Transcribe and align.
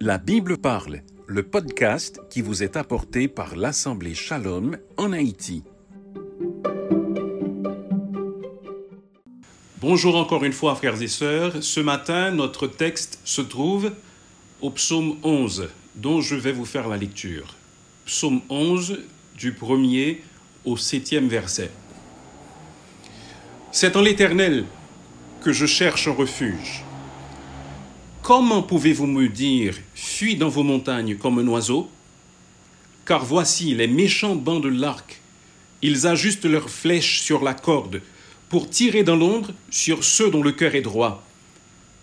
La 0.00 0.18
Bible 0.18 0.58
parle, 0.58 1.02
le 1.26 1.42
podcast 1.42 2.20
qui 2.30 2.40
vous 2.40 2.62
est 2.62 2.76
apporté 2.76 3.26
par 3.26 3.56
l'Assemblée 3.56 4.14
Shalom 4.14 4.78
en 4.96 5.12
Haïti. 5.12 5.64
Bonjour 9.80 10.14
encore 10.14 10.44
une 10.44 10.52
fois 10.52 10.76
frères 10.76 11.02
et 11.02 11.08
sœurs. 11.08 11.64
Ce 11.64 11.80
matin, 11.80 12.30
notre 12.30 12.68
texte 12.68 13.18
se 13.24 13.40
trouve 13.40 13.90
au 14.60 14.70
psaume 14.70 15.16
11, 15.24 15.68
dont 15.96 16.20
je 16.20 16.36
vais 16.36 16.52
vous 16.52 16.64
faire 16.64 16.86
la 16.86 16.96
lecture. 16.96 17.56
Psaume 18.06 18.40
11, 18.50 19.00
du 19.36 19.52
premier 19.52 20.22
au 20.64 20.76
septième 20.76 21.26
verset. 21.26 21.72
C'est 23.72 23.96
en 23.96 24.02
l'Éternel 24.02 24.64
que 25.42 25.52
je 25.52 25.66
cherche 25.66 26.06
un 26.06 26.12
refuge. 26.12 26.84
Comment 28.28 28.60
pouvez-vous 28.60 29.06
me 29.06 29.26
dire, 29.26 29.74
fuis 29.94 30.36
dans 30.36 30.50
vos 30.50 30.62
montagnes 30.62 31.16
comme 31.16 31.38
un 31.38 31.48
oiseau? 31.48 31.88
Car 33.06 33.24
voici 33.24 33.74
les 33.74 33.86
méchants 33.86 34.36
bancs 34.36 34.62
de 34.62 34.68
l'arc. 34.68 35.22
Ils 35.80 36.06
ajustent 36.06 36.44
leurs 36.44 36.68
flèches 36.68 37.22
sur 37.22 37.42
la 37.42 37.54
corde 37.54 38.02
pour 38.50 38.68
tirer 38.68 39.02
dans 39.02 39.16
l'ombre 39.16 39.54
sur 39.70 40.04
ceux 40.04 40.30
dont 40.30 40.42
le 40.42 40.52
cœur 40.52 40.74
est 40.74 40.82
droit. 40.82 41.26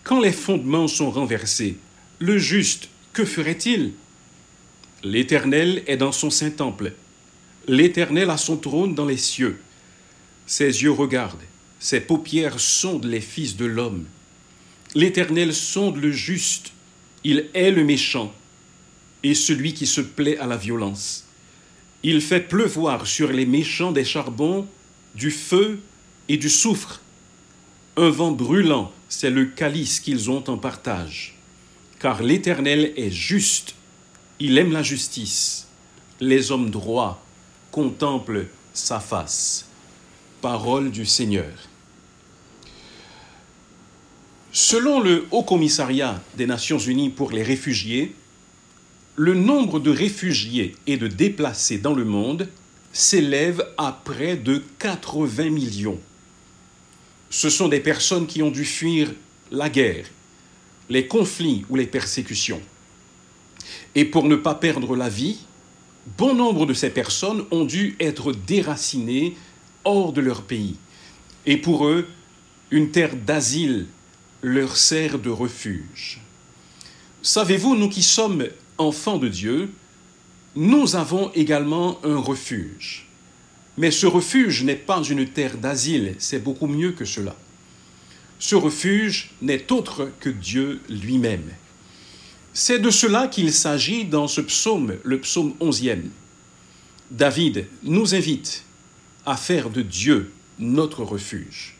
Quand 0.02 0.18
les 0.18 0.32
fondements 0.32 0.88
sont 0.88 1.12
renversés, 1.12 1.76
le 2.18 2.38
juste, 2.38 2.88
que 3.12 3.24
ferait-il? 3.24 3.92
L'Éternel 5.04 5.84
est 5.86 5.96
dans 5.96 6.10
son 6.10 6.30
saint 6.30 6.50
temple. 6.50 6.94
L'Éternel 7.68 8.30
a 8.30 8.36
son 8.36 8.56
trône 8.56 8.96
dans 8.96 9.06
les 9.06 9.16
cieux. 9.16 9.60
Ses 10.44 10.82
yeux 10.82 10.90
regardent, 10.90 11.38
ses 11.78 12.00
paupières 12.00 12.58
sondent 12.58 13.04
les 13.04 13.20
fils 13.20 13.54
de 13.54 13.66
l'homme. 13.66 14.06
L'Éternel 14.96 15.52
sonde 15.52 15.98
le 15.98 16.10
juste, 16.10 16.72
il 17.22 17.50
est 17.52 17.70
le 17.70 17.84
méchant 17.84 18.32
et 19.22 19.34
celui 19.34 19.74
qui 19.74 19.86
se 19.86 20.00
plaît 20.00 20.38
à 20.38 20.46
la 20.46 20.56
violence. 20.56 21.26
Il 22.02 22.22
fait 22.22 22.40
pleuvoir 22.40 23.06
sur 23.06 23.30
les 23.30 23.44
méchants 23.44 23.92
des 23.92 24.06
charbons, 24.06 24.66
du 25.14 25.30
feu 25.30 25.80
et 26.30 26.38
du 26.38 26.48
soufre. 26.48 27.02
Un 27.98 28.08
vent 28.08 28.32
brûlant, 28.32 28.90
c'est 29.10 29.28
le 29.28 29.44
calice 29.44 30.00
qu'ils 30.00 30.30
ont 30.30 30.48
en 30.48 30.56
partage. 30.56 31.36
Car 32.00 32.22
l'Éternel 32.22 32.94
est 32.96 33.10
juste, 33.10 33.74
il 34.40 34.56
aime 34.56 34.72
la 34.72 34.82
justice. 34.82 35.66
Les 36.20 36.52
hommes 36.52 36.70
droits 36.70 37.22
contemplent 37.70 38.46
sa 38.72 38.98
face. 39.00 39.68
Parole 40.40 40.90
du 40.90 41.04
Seigneur. 41.04 41.52
Selon 44.58 45.00
le 45.00 45.26
Haut 45.32 45.42
Commissariat 45.42 46.22
des 46.38 46.46
Nations 46.46 46.78
Unies 46.78 47.10
pour 47.10 47.30
les 47.30 47.42
réfugiés, 47.42 48.14
le 49.14 49.34
nombre 49.34 49.80
de 49.80 49.90
réfugiés 49.90 50.74
et 50.86 50.96
de 50.96 51.08
déplacés 51.08 51.76
dans 51.76 51.92
le 51.92 52.06
monde 52.06 52.48
s'élève 52.90 53.62
à 53.76 53.92
près 53.92 54.34
de 54.34 54.62
80 54.78 55.50
millions. 55.50 56.00
Ce 57.28 57.50
sont 57.50 57.68
des 57.68 57.80
personnes 57.80 58.26
qui 58.26 58.42
ont 58.42 58.50
dû 58.50 58.64
fuir 58.64 59.12
la 59.50 59.68
guerre, 59.68 60.06
les 60.88 61.06
conflits 61.06 61.66
ou 61.68 61.76
les 61.76 61.86
persécutions. 61.86 62.62
Et 63.94 64.06
pour 64.06 64.24
ne 64.24 64.36
pas 64.36 64.54
perdre 64.54 64.96
la 64.96 65.10
vie, 65.10 65.36
bon 66.16 66.34
nombre 66.34 66.64
de 66.64 66.72
ces 66.72 66.88
personnes 66.88 67.44
ont 67.50 67.66
dû 67.66 67.94
être 68.00 68.32
déracinées 68.32 69.36
hors 69.84 70.14
de 70.14 70.22
leur 70.22 70.44
pays. 70.44 70.76
Et 71.44 71.58
pour 71.58 71.86
eux, 71.86 72.08
une 72.70 72.90
terre 72.90 73.16
d'asile 73.16 73.86
leur 74.46 74.76
sert 74.76 75.18
de 75.18 75.28
refuge. 75.28 76.20
Savez-vous, 77.20 77.74
nous 77.74 77.88
qui 77.88 78.04
sommes 78.04 78.46
enfants 78.78 79.18
de 79.18 79.26
Dieu, 79.26 79.72
nous 80.54 80.94
avons 80.94 81.32
également 81.34 81.98
un 82.04 82.16
refuge. 82.16 83.08
Mais 83.76 83.90
ce 83.90 84.06
refuge 84.06 84.62
n'est 84.62 84.76
pas 84.76 85.02
une 85.02 85.26
terre 85.26 85.58
d'asile, 85.58 86.14
c'est 86.18 86.38
beaucoup 86.38 86.68
mieux 86.68 86.92
que 86.92 87.04
cela. 87.04 87.34
Ce 88.38 88.54
refuge 88.54 89.32
n'est 89.42 89.72
autre 89.72 90.12
que 90.20 90.30
Dieu 90.30 90.80
lui-même. 90.88 91.50
C'est 92.52 92.78
de 92.78 92.90
cela 92.90 93.26
qu'il 93.26 93.52
s'agit 93.52 94.04
dans 94.04 94.28
ce 94.28 94.42
psaume, 94.42 94.94
le 95.02 95.18
psaume 95.18 95.54
onzième. 95.58 96.08
David 97.10 97.66
nous 97.82 98.14
invite 98.14 98.62
à 99.26 99.36
faire 99.36 99.70
de 99.70 99.82
Dieu 99.82 100.30
notre 100.60 101.02
refuge. 101.02 101.75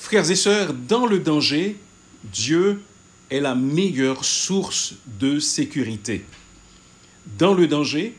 Frères 0.00 0.28
et 0.28 0.34
sœurs, 0.34 0.72
dans 0.72 1.06
le 1.06 1.20
danger, 1.20 1.76
Dieu 2.24 2.80
est 3.30 3.38
la 3.38 3.54
meilleure 3.54 4.24
source 4.24 4.94
de 5.20 5.38
sécurité. 5.38 6.24
Dans 7.38 7.52
le 7.52 7.68
danger, 7.68 8.16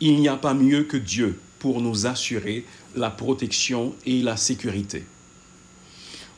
il 0.00 0.20
n'y 0.20 0.28
a 0.28 0.36
pas 0.36 0.54
mieux 0.54 0.84
que 0.84 0.96
Dieu 0.96 1.38
pour 1.58 1.82
nous 1.82 2.06
assurer 2.06 2.64
la 2.94 3.10
protection 3.10 3.94
et 4.06 4.22
la 4.22 4.36
sécurité. 4.36 5.04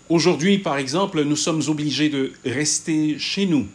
Aujourd'hui, 0.08 0.58
par 0.58 0.78
exemple, 0.78 1.22
nous 1.22 1.36
sommes 1.36 1.62
obligés 1.69 2.08
de 2.08 2.32
rester 2.44 3.19
chez 3.19 3.46
nous, 3.46 3.69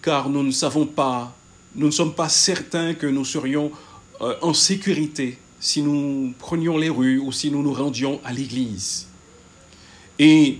car 0.00 0.30
nous 0.30 0.44
ne 0.44 0.52
savons 0.52 0.86
pas, 0.86 1.36
nous 1.74 1.86
ne 1.86 1.92
sommes 1.92 2.14
pas 2.14 2.28
certains 2.28 2.94
que 2.94 3.08
nous 3.08 3.24
serions 3.24 3.72
euh, 4.20 4.36
en 4.42 4.54
sécurité 4.54 5.38
si 5.58 5.82
nous 5.82 6.32
prenions 6.38 6.78
les 6.78 6.88
rues 6.88 7.18
ou 7.18 7.32
si 7.32 7.50
nous 7.50 7.62
nous 7.62 7.74
rendions 7.74 8.20
à 8.24 8.32
l'église. 8.32 9.08
Et 10.18 10.58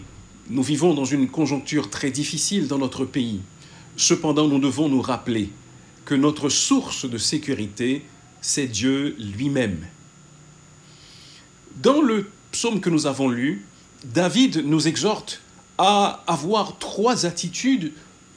nous 0.50 0.62
vivons 0.62 0.94
dans 0.94 1.04
une 1.04 1.28
conjoncture 1.28 1.90
très 1.90 2.10
difficile 2.10 2.68
dans 2.68 2.78
notre 2.78 3.04
pays. 3.04 3.40
Cependant, 3.96 4.48
nous 4.48 4.58
devons 4.58 4.88
nous 4.88 5.02
rappeler 5.02 5.50
que 6.04 6.14
notre 6.14 6.48
source 6.48 7.08
de 7.08 7.18
sécurité, 7.18 8.02
c'est 8.40 8.66
Dieu 8.66 9.16
lui-même. 9.18 9.86
Dans 11.76 12.02
le 12.02 12.30
psaume 12.52 12.80
que 12.80 12.90
nous 12.90 13.06
avons 13.06 13.28
lu, 13.28 13.64
David 14.04 14.64
nous 14.64 14.86
exhorte 14.86 15.40
à 15.78 16.22
avoir 16.26 16.78
trois 16.78 17.26
attitudes 17.26 17.92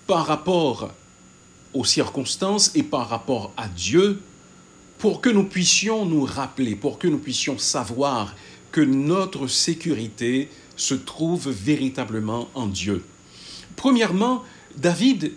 par 0.07 0.25
rapport 0.25 0.91
aux 1.73 1.84
circonstances 1.84 2.72
et 2.73 2.84
par 2.84 3.09
rapport 3.09 3.51
à 3.57 3.67
Dieu 3.67 4.22
pour 4.97 5.22
que 5.22 5.29
nous 5.29 5.44
puissions 5.44 6.05
nous 6.05 6.25
rappeler, 6.25 6.75
pour 6.75 6.97
que 6.97 7.07
nous 7.07 7.19
puissions 7.19 7.57
savoir 7.57 8.35
que 8.72 8.81
notre 8.81 9.47
sécurité 9.47 10.49
se 10.77 10.93
trouve 10.93 11.49
véritablement 11.49 12.47
en 12.53 12.67
Dieu. 12.67 13.03
Premièrement, 13.75 14.43
David 14.77 15.33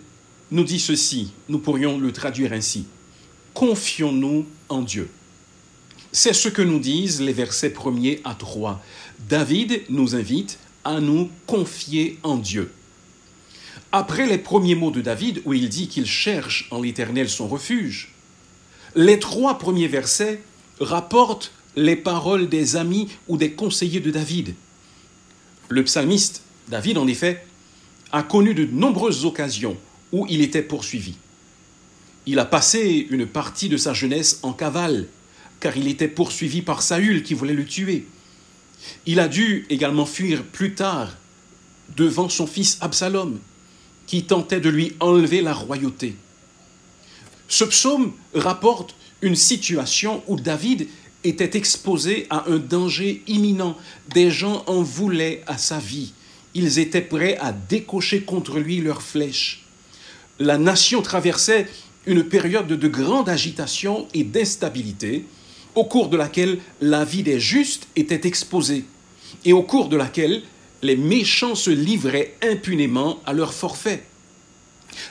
nous 0.51 0.63
dit 0.63 0.79
ceci, 0.79 1.31
nous 1.49 1.59
pourrions 1.59 1.99
le 1.99 2.11
traduire 2.11 2.53
ainsi. 2.53 2.85
Confions-nous 3.53 4.45
en 4.69 4.81
Dieu. 4.81 5.09
C'est 6.11 6.33
ce 6.33 6.49
que 6.49 6.61
nous 6.61 6.79
disent 6.79 7.21
les 7.21 7.33
versets 7.33 7.69
premiers 7.69 8.21
à 8.23 8.35
3. 8.35 8.81
David 9.29 9.81
nous 9.89 10.15
invite 10.15 10.59
à 10.83 10.99
nous 10.99 11.29
confier 11.47 12.19
en 12.23 12.37
Dieu. 12.37 12.71
Après 13.91 14.25
les 14.25 14.37
premiers 14.37 14.75
mots 14.75 14.91
de 14.91 15.01
David, 15.01 15.41
où 15.45 15.53
il 15.53 15.69
dit 15.69 15.87
qu'il 15.87 16.05
cherche 16.05 16.67
en 16.71 16.81
l'Éternel 16.81 17.29
son 17.29 17.47
refuge, 17.47 18.13
les 18.95 19.19
trois 19.19 19.57
premiers 19.57 19.87
versets 19.87 20.41
rapportent 20.79 21.51
les 21.75 21.95
paroles 21.95 22.49
des 22.49 22.75
amis 22.75 23.07
ou 23.27 23.37
des 23.37 23.51
conseillers 23.51 23.99
de 23.99 24.11
David. 24.11 24.55
Le 25.71 25.85
psalmiste, 25.85 26.41
David 26.67 26.97
en 26.97 27.07
effet, 27.07 27.45
a 28.11 28.23
connu 28.23 28.53
de 28.53 28.65
nombreuses 28.65 29.23
occasions 29.23 29.77
où 30.11 30.27
il 30.29 30.41
était 30.41 30.61
poursuivi. 30.61 31.15
Il 32.25 32.39
a 32.39 32.45
passé 32.45 33.07
une 33.09 33.25
partie 33.25 33.69
de 33.69 33.77
sa 33.77 33.93
jeunesse 33.93 34.41
en 34.43 34.51
cavale, 34.51 35.07
car 35.61 35.77
il 35.77 35.87
était 35.87 36.09
poursuivi 36.09 36.61
par 36.61 36.81
Saül 36.81 37.23
qui 37.23 37.33
voulait 37.33 37.53
le 37.53 37.63
tuer. 37.63 38.05
Il 39.05 39.21
a 39.21 39.29
dû 39.29 39.65
également 39.69 40.05
fuir 40.05 40.43
plus 40.43 40.75
tard 40.75 41.15
devant 41.95 42.27
son 42.27 42.47
fils 42.47 42.77
Absalom, 42.81 43.39
qui 44.07 44.25
tentait 44.25 44.59
de 44.59 44.69
lui 44.69 44.97
enlever 44.99 45.41
la 45.41 45.53
royauté. 45.53 46.15
Ce 47.47 47.63
psaume 47.63 48.11
rapporte 48.33 48.93
une 49.21 49.37
situation 49.37 50.21
où 50.27 50.35
David 50.35 50.89
était 51.23 51.57
exposé 51.57 52.27
à 52.29 52.49
un 52.49 52.57
danger 52.57 53.21
imminent. 53.27 53.77
Des 54.13 54.31
gens 54.31 54.63
en 54.67 54.81
voulaient 54.81 55.43
à 55.47 55.57
sa 55.57 55.79
vie. 55.79 56.13
Ils 56.53 56.79
étaient 56.79 57.01
prêts 57.01 57.37
à 57.37 57.51
décocher 57.53 58.21
contre 58.21 58.59
lui 58.59 58.81
leurs 58.81 59.01
flèches. 59.01 59.63
La 60.39 60.57
nation 60.57 61.01
traversait 61.01 61.67
une 62.05 62.23
période 62.23 62.67
de 62.67 62.87
grande 62.87 63.29
agitation 63.29 64.07
et 64.13 64.23
d'instabilité, 64.23 65.25
au 65.75 65.85
cours 65.85 66.09
de 66.09 66.17
laquelle 66.17 66.59
la 66.81 67.05
vie 67.05 67.23
des 67.23 67.39
justes 67.39 67.87
était 67.95 68.27
exposée, 68.27 68.85
et 69.45 69.53
au 69.53 69.61
cours 69.61 69.87
de 69.87 69.97
laquelle 69.97 70.41
les 70.81 70.95
méchants 70.95 71.55
se 71.55 71.69
livraient 71.69 72.35
impunément 72.41 73.19
à 73.25 73.33
leurs 73.33 73.53
forfaits. 73.53 74.03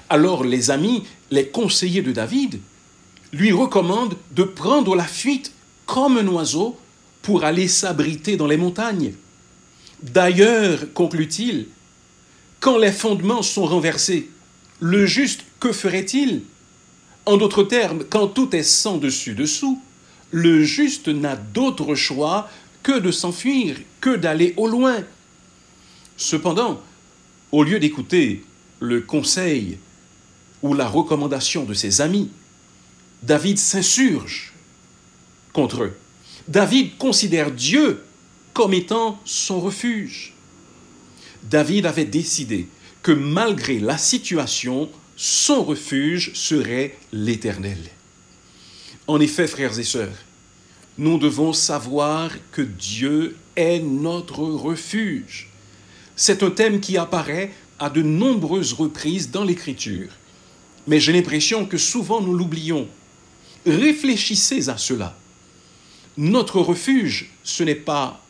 Alors 0.08 0.44
les 0.44 0.70
amis, 0.70 1.04
les 1.30 1.46
conseillers 1.46 2.02
de 2.02 2.12
David, 2.12 2.60
lui 3.32 3.52
recommandent 3.52 4.16
de 4.32 4.42
prendre 4.42 4.96
la 4.96 5.04
fuite 5.04 5.52
comme 5.90 6.18
un 6.18 6.28
oiseau 6.28 6.78
pour 7.20 7.42
aller 7.42 7.66
s'abriter 7.66 8.36
dans 8.36 8.46
les 8.46 8.56
montagnes. 8.56 9.12
D'ailleurs, 10.00 10.92
conclut-il, 10.94 11.66
quand 12.60 12.78
les 12.78 12.92
fondements 12.92 13.42
sont 13.42 13.66
renversés, 13.66 14.30
Le 14.78 15.04
juste, 15.04 15.42
que 15.58 15.72
ferait-il? 15.72 16.42
En 17.26 17.36
d'autres 17.36 17.64
termes, 17.64 18.04
quand 18.08 18.28
tout 18.28 18.54
est 18.54 18.62
sans 18.62 18.98
dessus 18.98 19.34
dessous, 19.34 19.82
le 20.30 20.62
juste 20.62 21.08
n'a 21.08 21.34
d'autre 21.34 21.96
choix 21.96 22.48
que 22.84 22.96
de 22.96 23.10
s'enfuir, 23.10 23.76
que 24.00 24.14
d'aller 24.14 24.54
au 24.56 24.68
loin. 24.68 24.98
Cependant, 26.16 26.80
au 27.50 27.64
lieu 27.64 27.80
d'écouter 27.80 28.44
le 28.78 29.00
conseil 29.00 29.78
ou 30.62 30.72
la 30.72 30.86
recommandation 30.86 31.64
de 31.64 31.74
ses 31.74 32.00
amis, 32.00 32.30
David 33.24 33.58
s'insurge 33.58 34.49
contre 35.52 35.84
eux. 35.84 35.96
David 36.48 36.96
considère 36.98 37.50
Dieu 37.50 38.02
comme 38.54 38.74
étant 38.74 39.20
son 39.24 39.60
refuge. 39.60 40.34
David 41.42 41.86
avait 41.86 42.04
décidé 42.04 42.68
que 43.02 43.12
malgré 43.12 43.78
la 43.78 43.98
situation, 43.98 44.90
son 45.16 45.62
refuge 45.62 46.32
serait 46.34 46.96
l'Éternel. 47.12 47.78
En 49.06 49.20
effet, 49.20 49.46
frères 49.46 49.78
et 49.78 49.84
sœurs, 49.84 50.16
nous 50.98 51.18
devons 51.18 51.52
savoir 51.52 52.30
que 52.52 52.62
Dieu 52.62 53.36
est 53.56 53.80
notre 53.80 54.40
refuge. 54.40 55.48
C'est 56.16 56.42
un 56.42 56.50
thème 56.50 56.80
qui 56.80 56.98
apparaît 56.98 57.52
à 57.78 57.88
de 57.88 58.02
nombreuses 58.02 58.74
reprises 58.74 59.30
dans 59.30 59.44
l'Écriture, 59.44 60.08
mais 60.86 61.00
j'ai 61.00 61.12
l'impression 61.12 61.64
que 61.64 61.78
souvent 61.78 62.20
nous 62.20 62.34
l'oublions. 62.34 62.86
Réfléchissez 63.66 64.68
à 64.68 64.76
cela. 64.76 65.16
Notre 66.16 66.60
refuge, 66.60 67.30
ce 67.44 67.62
n'est 67.62 67.74
pas 67.74 68.24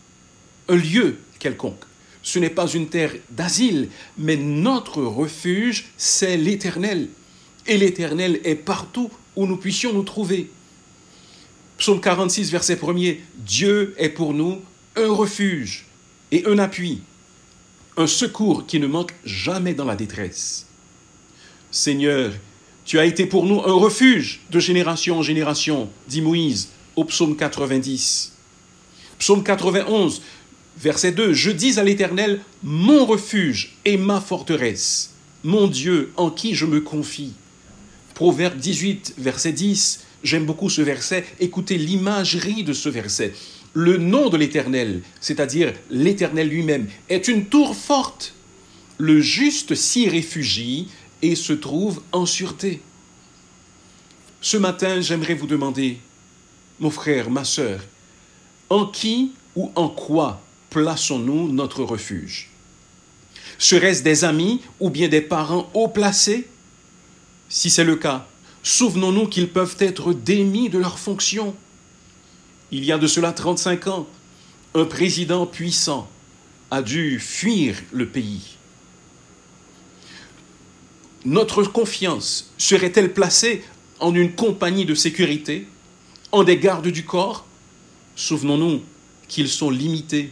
un 0.68 0.76
lieu 0.76 1.18
quelconque, 1.38 1.82
ce 2.22 2.38
n'est 2.38 2.50
pas 2.50 2.68
une 2.68 2.88
terre 2.88 3.14
d'asile, 3.30 3.88
mais 4.18 4.36
notre 4.36 5.02
refuge, 5.02 5.86
c'est 5.96 6.36
l'Éternel. 6.36 7.08
Et 7.66 7.78
l'Éternel 7.78 8.40
est 8.44 8.54
partout 8.54 9.10
où 9.36 9.46
nous 9.46 9.56
puissions 9.56 9.92
nous 9.92 10.02
trouver. 10.02 10.50
Psaume 11.78 12.00
46, 12.00 12.50
verset 12.50 12.74
1er, 12.74 13.18
Dieu 13.38 13.94
est 13.96 14.10
pour 14.10 14.34
nous 14.34 14.60
un 14.96 15.10
refuge 15.10 15.86
et 16.30 16.44
un 16.46 16.58
appui, 16.58 17.00
un 17.96 18.06
secours 18.06 18.66
qui 18.66 18.78
ne 18.78 18.86
manque 18.86 19.14
jamais 19.24 19.72
dans 19.72 19.86
la 19.86 19.96
détresse. 19.96 20.66
Seigneur, 21.70 22.32
tu 22.84 22.98
as 22.98 23.06
été 23.06 23.24
pour 23.24 23.46
nous 23.46 23.60
un 23.60 23.72
refuge 23.72 24.40
de 24.50 24.58
génération 24.58 25.18
en 25.18 25.22
génération, 25.22 25.88
dit 26.08 26.20
Moïse 26.20 26.68
au 26.96 27.04
psaume 27.04 27.36
90. 27.36 28.32
Psaume 29.18 29.42
91, 29.42 30.22
verset 30.78 31.12
2, 31.12 31.32
Je 31.32 31.50
dis 31.50 31.78
à 31.78 31.84
l'Éternel, 31.84 32.40
mon 32.62 33.04
refuge 33.04 33.76
et 33.84 33.96
ma 33.96 34.20
forteresse, 34.20 35.14
mon 35.44 35.66
Dieu 35.66 36.12
en 36.16 36.30
qui 36.30 36.54
je 36.54 36.66
me 36.66 36.80
confie. 36.80 37.32
Proverbe 38.14 38.58
18, 38.58 39.14
verset 39.18 39.52
10, 39.52 40.00
j'aime 40.22 40.46
beaucoup 40.46 40.70
ce 40.70 40.82
verset, 40.82 41.24
écoutez 41.38 41.78
l'imagerie 41.78 42.64
de 42.64 42.72
ce 42.72 42.88
verset. 42.88 43.32
Le 43.72 43.98
nom 43.98 44.30
de 44.30 44.36
l'Éternel, 44.36 45.02
c'est-à-dire 45.20 45.72
l'Éternel 45.90 46.48
lui-même, 46.48 46.88
est 47.08 47.28
une 47.28 47.46
tour 47.46 47.76
forte. 47.76 48.34
Le 48.98 49.20
juste 49.20 49.74
s'y 49.74 50.08
réfugie 50.08 50.88
et 51.22 51.34
se 51.34 51.52
trouve 51.52 52.02
en 52.12 52.26
sûreté. 52.26 52.80
Ce 54.40 54.56
matin, 54.56 55.00
j'aimerais 55.00 55.34
vous 55.34 55.46
demander, 55.46 55.98
mon 56.80 56.90
frère, 56.90 57.30
ma 57.30 57.44
sœur, 57.44 57.80
en 58.70 58.86
qui 58.86 59.32
ou 59.54 59.70
en 59.74 59.88
quoi 59.88 60.40
plaçons-nous 60.70 61.52
notre 61.52 61.84
refuge? 61.84 62.48
Serait-ce 63.58 64.02
des 64.02 64.24
amis 64.24 64.62
ou 64.80 64.88
bien 64.88 65.08
des 65.08 65.20
parents 65.20 65.70
haut 65.74 65.88
placés? 65.88 66.48
Si 67.48 67.68
c'est 67.68 67.84
le 67.84 67.96
cas, 67.96 68.26
souvenons-nous 68.62 69.26
qu'ils 69.26 69.50
peuvent 69.50 69.76
être 69.80 70.12
démis 70.14 70.70
de 70.70 70.78
leurs 70.78 70.98
fonctions. 70.98 71.54
Il 72.70 72.84
y 72.84 72.92
a 72.92 72.98
de 72.98 73.06
cela 73.06 73.32
35 73.32 73.86
ans, 73.88 74.06
un 74.74 74.84
président 74.84 75.46
puissant 75.46 76.08
a 76.70 76.82
dû 76.82 77.18
fuir 77.18 77.76
le 77.92 78.08
pays. 78.08 78.56
Notre 81.24 81.64
confiance 81.64 82.52
serait-elle 82.56 83.12
placée 83.12 83.64
en 83.98 84.14
une 84.14 84.32
compagnie 84.32 84.86
de 84.86 84.94
sécurité, 84.94 85.66
en 86.32 86.44
des 86.44 86.58
gardes 86.58 86.88
du 86.88 87.04
corps 87.04 87.46
Souvenons-nous 88.16 88.82
qu'ils 89.28 89.48
sont 89.48 89.70
limités. 89.70 90.30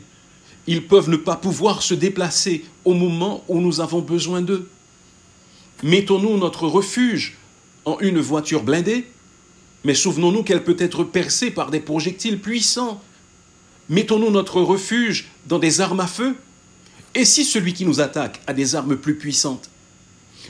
Ils 0.66 0.86
peuvent 0.86 1.08
ne 1.08 1.16
pas 1.16 1.36
pouvoir 1.36 1.82
se 1.82 1.94
déplacer 1.94 2.64
au 2.84 2.92
moment 2.92 3.42
où 3.48 3.60
nous 3.60 3.80
avons 3.80 4.00
besoin 4.00 4.42
d'eux. 4.42 4.68
Mettons-nous 5.82 6.36
notre 6.36 6.66
refuge 6.66 7.38
en 7.84 7.98
une 8.00 8.20
voiture 8.20 8.62
blindée, 8.62 9.06
mais 9.84 9.94
souvenons-nous 9.94 10.42
qu'elle 10.42 10.64
peut 10.64 10.76
être 10.78 11.04
percée 11.04 11.50
par 11.50 11.70
des 11.70 11.80
projectiles 11.80 12.40
puissants. 12.40 13.00
Mettons-nous 13.88 14.30
notre 14.30 14.60
refuge 14.60 15.28
dans 15.46 15.58
des 15.58 15.80
armes 15.80 16.00
à 16.00 16.06
feu. 16.06 16.36
Et 17.14 17.24
si 17.24 17.44
celui 17.44 17.72
qui 17.72 17.86
nous 17.86 18.00
attaque 18.00 18.40
a 18.46 18.52
des 18.52 18.74
armes 18.74 18.96
plus 18.96 19.14
puissantes 19.16 19.70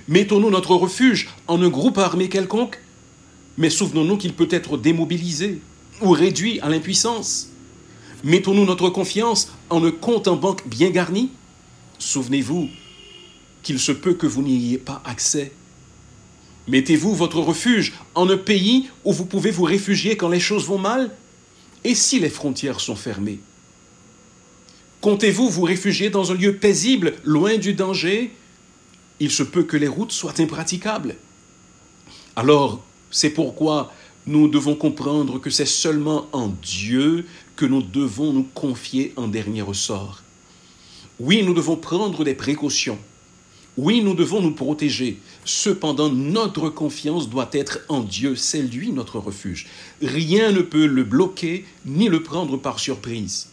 Mettons-nous 0.08 0.50
notre 0.50 0.74
refuge 0.74 1.28
en 1.46 1.62
un 1.62 1.68
groupe 1.68 1.98
armé 1.98 2.28
quelconque, 2.28 2.80
mais 3.58 3.70
souvenons-nous 3.70 4.16
qu'il 4.16 4.32
peut 4.32 4.48
être 4.50 4.78
démobilisé 4.78 5.60
ou 6.00 6.12
réduit 6.12 6.60
à 6.60 6.68
l'impuissance. 6.68 7.48
Mettons-nous 8.22 8.64
notre 8.64 8.88
confiance 8.88 9.52
en 9.68 9.84
un 9.84 9.90
compte 9.90 10.28
en 10.28 10.36
banque 10.36 10.66
bien 10.66 10.90
garni. 10.90 11.30
Souvenez-vous 11.98 12.68
qu'il 13.64 13.80
se 13.80 13.92
peut 13.92 14.14
que 14.14 14.28
vous 14.28 14.42
n'y 14.42 14.54
ayez 14.54 14.78
pas 14.78 15.02
accès. 15.04 15.52
Mettez-vous 16.68 17.14
votre 17.14 17.40
refuge 17.40 17.94
en 18.14 18.30
un 18.30 18.36
pays 18.36 18.88
où 19.04 19.12
vous 19.12 19.24
pouvez 19.24 19.50
vous 19.50 19.64
réfugier 19.64 20.16
quand 20.16 20.28
les 20.28 20.40
choses 20.40 20.66
vont 20.66 20.78
mal 20.78 21.10
et 21.82 21.94
si 21.94 22.20
les 22.20 22.30
frontières 22.30 22.80
sont 22.80 22.96
fermées. 22.96 23.40
Comptez-vous 25.00 25.48
vous 25.48 25.62
réfugier 25.62 26.10
dans 26.10 26.30
un 26.30 26.34
lieu 26.34 26.56
paisible, 26.56 27.14
loin 27.24 27.56
du 27.56 27.74
danger? 27.74 28.32
Il 29.18 29.30
se 29.30 29.42
peut 29.42 29.64
que 29.64 29.76
les 29.76 29.88
routes 29.88 30.12
soient 30.12 30.40
impraticables. 30.40 31.16
Alors, 32.36 32.84
c'est 33.10 33.30
pourquoi 33.30 33.92
nous 34.26 34.48
devons 34.48 34.74
comprendre 34.74 35.38
que 35.38 35.50
c'est 35.50 35.66
seulement 35.66 36.26
en 36.32 36.48
Dieu 36.48 37.24
que 37.56 37.64
nous 37.64 37.82
devons 37.82 38.32
nous 38.32 38.46
confier 38.54 39.12
en 39.16 39.26
dernier 39.26 39.62
ressort. 39.62 40.22
Oui, 41.18 41.42
nous 41.42 41.54
devons 41.54 41.76
prendre 41.76 42.24
des 42.24 42.34
précautions. 42.34 42.98
Oui, 43.76 44.02
nous 44.02 44.14
devons 44.14 44.42
nous 44.42 44.54
protéger. 44.54 45.18
Cependant, 45.44 46.10
notre 46.10 46.68
confiance 46.68 47.28
doit 47.28 47.48
être 47.52 47.80
en 47.88 48.00
Dieu. 48.00 48.36
C'est 48.36 48.62
lui 48.62 48.92
notre 48.92 49.18
refuge. 49.18 49.66
Rien 50.02 50.52
ne 50.52 50.60
peut 50.60 50.86
le 50.86 51.04
bloquer 51.04 51.64
ni 51.86 52.08
le 52.08 52.22
prendre 52.22 52.56
par 52.56 52.80
surprise. 52.80 53.48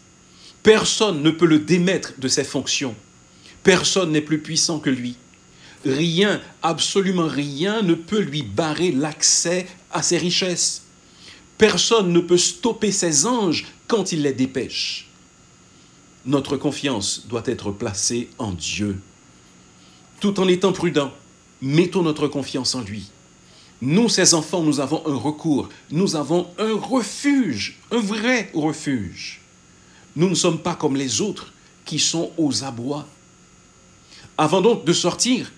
Personne 0.62 1.21
ne 1.21 1.29
peut 1.29 1.45
le 1.45 1.59
démettre 1.59 2.13
de 2.17 2.27
ses 2.27 2.43
fonctions. 2.43 2.95
Personne 3.63 4.12
n'est 4.12 4.21
plus 4.21 4.39
puissant 4.39 4.79
que 4.79 4.89
lui. 4.89 5.15
Rien, 5.85 6.41
absolument 6.63 7.27
rien 7.27 7.83
ne 7.83 7.93
peut 7.93 8.19
lui 8.19 8.41
barrer 8.41 8.91
l'accès 8.91 9.67
à 9.91 10.01
ses 10.01 10.17
richesses. 10.17 10.83
Personne 11.57 12.11
ne 12.11 12.19
peut 12.19 12.37
stopper 12.37 12.91
ses 12.91 13.27
anges 13.27 13.65
quand 13.87 14.11
il 14.11 14.23
les 14.23 14.33
dépêche. 14.33 15.07
Notre 16.25 16.57
confiance 16.57 17.27
doit 17.27 17.43
être 17.45 17.71
placée 17.71 18.29
en 18.39 18.51
Dieu. 18.51 18.99
Tout 20.19 20.39
en 20.39 20.47
étant 20.47 20.73
prudent, 20.73 21.13
mettons 21.61 22.01
notre 22.01 22.27
confiance 22.27 22.73
en 22.73 22.81
lui. 22.81 23.11
Nous, 23.81 24.09
ses 24.09 24.33
enfants, 24.33 24.63
nous 24.63 24.79
avons 24.79 25.05
un 25.05 25.15
recours, 25.15 25.69
nous 25.91 26.15
avons 26.15 26.47
un 26.57 26.73
refuge, 26.73 27.77
un 27.91 27.99
vrai 27.99 28.49
refuge. 28.55 29.41
Nous 30.15 30.29
ne 30.29 30.35
sommes 30.35 30.59
pas 30.59 30.75
comme 30.75 30.95
les 30.95 31.21
autres 31.21 31.53
qui 31.83 31.99
sont 31.99 32.31
aux 32.37 32.63
abois. 32.63 33.05
Avant 34.37 34.61
donc 34.61 34.85
de 34.85 34.93
sortir, 34.93 35.51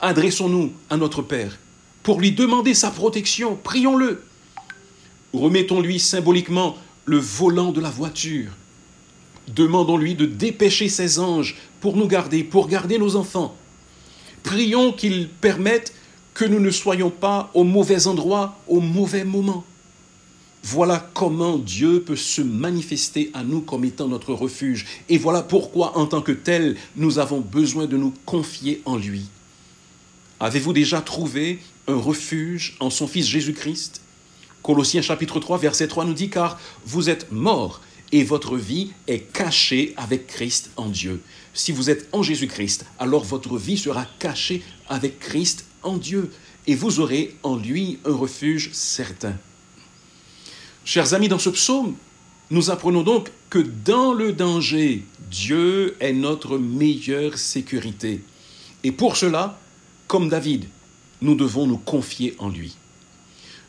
adressons-nous 0.00 0.72
à 0.88 0.96
notre 0.96 1.22
Père 1.22 1.58
pour 2.02 2.20
lui 2.20 2.32
demander 2.32 2.74
sa 2.74 2.90
protection. 2.90 3.58
Prions-le. 3.62 4.22
Remettons-lui 5.32 6.00
symboliquement 6.00 6.76
le 7.04 7.18
volant 7.18 7.72
de 7.72 7.80
la 7.80 7.90
voiture. 7.90 8.50
Demandons-lui 9.48 10.14
de 10.14 10.26
dépêcher 10.26 10.88
ses 10.88 11.18
anges 11.18 11.56
pour 11.80 11.96
nous 11.96 12.06
garder, 12.06 12.44
pour 12.44 12.68
garder 12.68 12.98
nos 12.98 13.16
enfants. 13.16 13.54
Prions 14.42 14.92
qu'il 14.92 15.28
permette 15.28 15.92
que 16.34 16.44
nous 16.44 16.60
ne 16.60 16.70
soyons 16.70 17.10
pas 17.10 17.50
au 17.54 17.64
mauvais 17.64 18.06
endroit, 18.06 18.58
au 18.68 18.80
mauvais 18.80 19.24
moment. 19.24 19.64
Voilà 20.62 21.10
comment 21.14 21.58
Dieu 21.58 22.02
peut 22.02 22.16
se 22.16 22.42
manifester 22.42 23.30
à 23.34 23.44
nous 23.44 23.60
comme 23.60 23.84
étant 23.84 24.08
notre 24.08 24.34
refuge. 24.34 24.86
Et 25.08 25.18
voilà 25.18 25.42
pourquoi, 25.42 25.96
en 25.96 26.06
tant 26.06 26.20
que 26.20 26.32
tel, 26.32 26.76
nous 26.96 27.18
avons 27.18 27.40
besoin 27.40 27.86
de 27.86 27.96
nous 27.96 28.14
confier 28.26 28.82
en 28.84 28.96
lui. 28.96 29.22
Avez-vous 30.40 30.72
déjà 30.72 31.02
trouvé 31.02 31.58
un 31.86 31.96
refuge 31.96 32.76
en 32.80 32.88
son 32.88 33.06
Fils 33.06 33.26
Jésus-Christ? 33.26 34.00
Colossiens 34.62 35.02
chapitre 35.02 35.38
3, 35.38 35.58
verset 35.58 35.86
3 35.86 36.06
nous 36.06 36.14
dit, 36.14 36.30
car 36.30 36.58
vous 36.86 37.10
êtes 37.10 37.30
morts 37.30 37.82
et 38.10 38.24
votre 38.24 38.56
vie 38.56 38.92
est 39.06 39.20
cachée 39.20 39.92
avec 39.98 40.26
Christ 40.26 40.70
en 40.78 40.86
Dieu. 40.86 41.20
Si 41.52 41.72
vous 41.72 41.90
êtes 41.90 42.08
en 42.12 42.22
Jésus-Christ, 42.22 42.86
alors 42.98 43.22
votre 43.22 43.58
vie 43.58 43.76
sera 43.76 44.06
cachée 44.18 44.62
avec 44.88 45.18
Christ 45.18 45.66
en 45.82 45.98
Dieu 45.98 46.30
et 46.66 46.74
vous 46.74 47.00
aurez 47.00 47.36
en 47.42 47.56
lui 47.56 47.98
un 48.06 48.14
refuge 48.14 48.70
certain. 48.72 49.36
Chers 50.86 51.12
amis, 51.12 51.28
dans 51.28 51.38
ce 51.38 51.50
psaume, 51.50 51.94
nous 52.50 52.70
apprenons 52.70 53.02
donc 53.02 53.30
que 53.50 53.58
dans 53.58 54.14
le 54.14 54.32
danger, 54.32 55.04
Dieu 55.30 55.96
est 56.00 56.14
notre 56.14 56.56
meilleure 56.56 57.36
sécurité. 57.36 58.22
Et 58.82 58.90
pour 58.90 59.16
cela, 59.16 59.59
comme 60.10 60.28
David, 60.28 60.64
nous 61.22 61.36
devons 61.36 61.68
nous 61.68 61.76
confier 61.78 62.34
en 62.40 62.48
lui. 62.48 62.74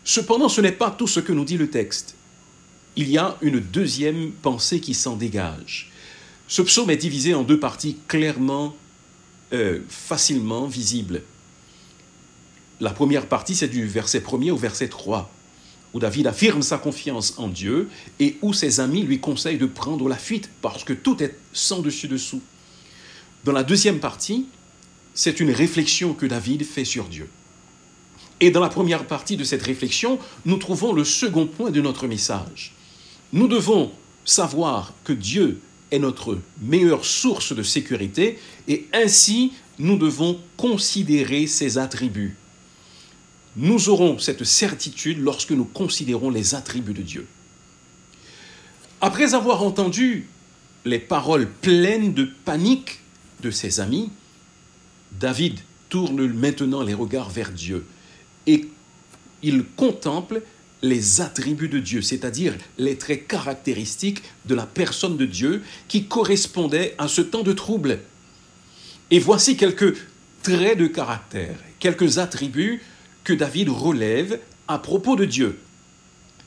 Cependant, 0.03 0.49
ce 0.49 0.59
n'est 0.59 0.71
pas 0.71 0.89
tout 0.89 1.05
ce 1.05 1.19
que 1.19 1.31
nous 1.31 1.45
dit 1.45 1.55
le 1.55 1.69
texte. 1.69 2.15
Il 2.95 3.11
y 3.11 3.19
a 3.19 3.37
une 3.43 3.59
deuxième 3.59 4.31
pensée 4.31 4.79
qui 4.79 4.95
s'en 4.95 5.15
dégage. 5.15 5.91
Ce 6.47 6.63
psaume 6.63 6.89
est 6.89 6.97
divisé 6.97 7.35
en 7.35 7.43
deux 7.43 7.59
parties 7.59 7.97
clairement, 8.07 8.75
euh, 9.53 9.81
facilement 9.87 10.65
visibles. 10.65 11.21
La 12.79 12.89
première 12.89 13.27
partie, 13.27 13.53
c'est 13.53 13.67
du 13.67 13.85
verset 13.85 14.21
1er 14.21 14.49
au 14.49 14.57
verset 14.57 14.87
3 14.87 15.31
où 15.93 15.99
David 15.99 16.25
affirme 16.25 16.63
sa 16.63 16.79
confiance 16.79 17.35
en 17.37 17.49
Dieu 17.49 17.87
et 18.19 18.37
où 18.41 18.51
ses 18.51 18.79
amis 18.79 19.03
lui 19.03 19.19
conseillent 19.19 19.59
de 19.59 19.67
prendre 19.67 20.09
la 20.09 20.17
fuite 20.17 20.49
parce 20.63 20.83
que 20.85 20.93
tout 20.93 21.21
est 21.21 21.37
sans 21.53 21.81
dessus-dessous. 21.81 22.41
Dans 23.43 23.51
la 23.51 23.63
deuxième 23.63 23.99
partie, 23.99 24.47
c'est 25.13 25.39
une 25.39 25.51
réflexion 25.51 26.13
que 26.13 26.25
David 26.25 26.65
fait 26.65 26.85
sur 26.85 27.05
Dieu. 27.05 27.29
Et 28.39 28.49
dans 28.49 28.59
la 28.59 28.69
première 28.69 29.05
partie 29.05 29.37
de 29.37 29.43
cette 29.43 29.61
réflexion, 29.61 30.17
nous 30.45 30.57
trouvons 30.57 30.93
le 30.93 31.03
second 31.03 31.45
point 31.45 31.69
de 31.69 31.81
notre 31.81 32.07
message. 32.07 32.73
Nous 33.33 33.47
devons 33.47 33.91
savoir 34.25 34.93
que 35.03 35.13
Dieu 35.13 35.59
est 35.91 35.99
notre 35.99 36.39
meilleure 36.61 37.05
source 37.05 37.53
de 37.53 37.63
sécurité 37.63 38.39
et 38.67 38.87
ainsi 38.93 39.53
nous 39.77 39.97
devons 39.97 40.39
considérer 40.57 41.47
ses 41.47 41.77
attributs. 41.77 42.35
Nous 43.57 43.89
aurons 43.89 44.17
cette 44.17 44.43
certitude 44.43 45.19
lorsque 45.19 45.51
nous 45.51 45.65
considérons 45.65 46.29
les 46.29 46.55
attributs 46.55 46.93
de 46.93 47.01
Dieu. 47.01 47.27
Après 49.01 49.33
avoir 49.33 49.63
entendu 49.63 50.27
les 50.85 50.99
paroles 50.99 51.49
pleines 51.49 52.13
de 52.13 52.29
panique 52.45 52.99
de 53.41 53.51
ses 53.51 53.79
amis, 53.79 54.09
David 55.11 55.59
tourne 55.89 56.27
maintenant 56.27 56.81
les 56.81 56.93
regards 56.93 57.29
vers 57.29 57.51
Dieu 57.51 57.85
et 58.47 58.67
il 59.43 59.65
contemple 59.75 60.41
les 60.81 61.21
attributs 61.21 61.69
de 61.69 61.79
Dieu, 61.79 62.01
c'est-à-dire 62.01 62.55
les 62.77 62.97
traits 62.97 63.27
caractéristiques 63.27 64.23
de 64.45 64.55
la 64.55 64.65
personne 64.65 65.17
de 65.17 65.25
Dieu 65.25 65.61
qui 65.87 66.05
correspondaient 66.05 66.95
à 66.97 67.07
ce 67.07 67.21
temps 67.21 67.43
de 67.43 67.53
trouble. 67.53 67.99
Et 69.11 69.19
voici 69.19 69.57
quelques 69.57 69.95
traits 70.41 70.77
de 70.77 70.87
caractère, 70.87 71.55
quelques 71.79 72.17
attributs 72.17 72.81
que 73.23 73.33
David 73.33 73.69
relève 73.69 74.39
à 74.67 74.79
propos 74.79 75.15
de 75.15 75.25
Dieu. 75.25 75.59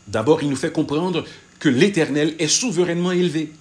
D'abord, 0.08 0.42
il 0.42 0.50
nous 0.50 0.56
fait 0.56 0.72
comprendre 0.72 1.24
que 1.60 1.68
l'Éternel 1.68 2.34
est 2.38 2.48
souverainement 2.48 3.12
élevé. 3.12 3.52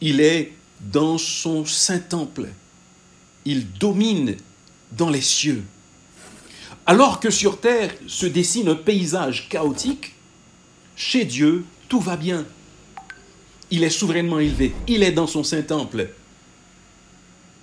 Il 0.00 0.20
est 0.20 0.52
dans 0.80 1.18
son 1.18 1.64
saint 1.64 2.00
temple. 2.00 2.48
Il 3.44 3.70
domine 3.72 4.36
dans 4.92 5.10
les 5.10 5.20
cieux. 5.20 5.62
Alors 6.86 7.20
que 7.20 7.30
sur 7.30 7.60
terre 7.60 7.94
se 8.06 8.26
dessine 8.26 8.68
un 8.68 8.74
paysage 8.74 9.48
chaotique, 9.48 10.14
chez 10.96 11.24
Dieu, 11.24 11.64
tout 11.88 12.00
va 12.00 12.16
bien. 12.16 12.46
Il 13.70 13.82
est 13.82 13.90
souverainement 13.90 14.38
élevé. 14.38 14.74
Il 14.86 15.02
est 15.02 15.12
dans 15.12 15.26
son 15.26 15.42
saint 15.42 15.62
temple. 15.62 16.10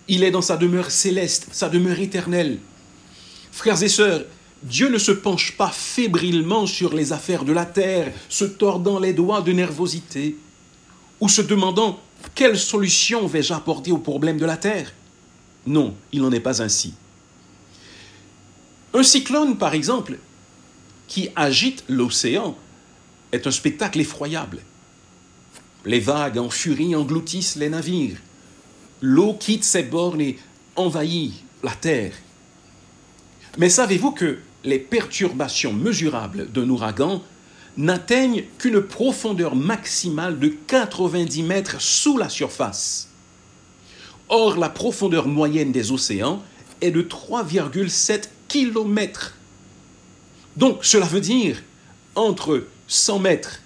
Il 0.07 0.23
est 0.23 0.31
dans 0.31 0.41
sa 0.41 0.57
demeure 0.57 0.91
céleste, 0.91 1.47
sa 1.51 1.69
demeure 1.69 1.99
éternelle. 1.99 2.59
Frères 3.51 3.81
et 3.81 3.89
sœurs, 3.89 4.23
Dieu 4.63 4.89
ne 4.89 4.97
se 4.97 5.11
penche 5.11 5.55
pas 5.57 5.69
fébrilement 5.69 6.67
sur 6.67 6.93
les 6.93 7.13
affaires 7.13 7.45
de 7.45 7.53
la 7.53 7.65
terre, 7.65 8.11
se 8.29 8.45
tordant 8.45 8.99
les 8.99 9.13
doigts 9.13 9.41
de 9.41 9.51
nervosité, 9.51 10.35
ou 11.19 11.29
se 11.29 11.41
demandant 11.41 11.99
quelle 12.35 12.57
solution 12.57 13.25
vais-je 13.25 13.53
apporter 13.53 13.91
aux 13.91 13.97
problèmes 13.97 14.37
de 14.37 14.45
la 14.45 14.57
terre. 14.57 14.91
Non, 15.65 15.95
il 16.11 16.21
n'en 16.21 16.31
est 16.31 16.39
pas 16.39 16.61
ainsi. 16.61 16.93
Un 18.93 19.03
cyclone, 19.03 19.57
par 19.57 19.73
exemple, 19.73 20.17
qui 21.07 21.29
agite 21.35 21.83
l'océan, 21.87 22.57
est 23.31 23.47
un 23.47 23.51
spectacle 23.51 23.99
effroyable. 23.99 24.61
Les 25.85 25.99
vagues 25.99 26.37
en 26.37 26.49
furie 26.49 26.95
engloutissent 26.95 27.55
les 27.55 27.69
navires. 27.69 28.17
L'eau 29.01 29.33
quitte 29.33 29.63
ses 29.63 29.83
bornes 29.83 30.21
et 30.21 30.37
envahit 30.75 31.33
la 31.63 31.71
terre. 31.71 32.13
Mais 33.57 33.69
savez-vous 33.69 34.11
que 34.11 34.39
les 34.63 34.79
perturbations 34.79 35.73
mesurables 35.73 36.51
d'un 36.51 36.69
ouragan 36.69 37.23
n'atteignent 37.77 38.43
qu'une 38.57 38.81
profondeur 38.81 39.55
maximale 39.55 40.39
de 40.39 40.49
90 40.67 41.43
mètres 41.43 41.81
sous 41.81 42.17
la 42.17 42.29
surface? 42.29 43.10
Or, 44.33 44.55
la 44.55 44.69
profondeur 44.69 45.27
moyenne 45.27 45.73
des 45.73 45.91
océans 45.91 46.41
est 46.79 46.91
de 46.91 47.01
3,7 47.01 48.29
km. 48.47 49.35
Donc, 50.55 50.85
cela 50.85 51.05
veut 51.05 51.19
dire 51.19 51.61
entre 52.15 52.65
100 52.87 53.19
mètres 53.19 53.59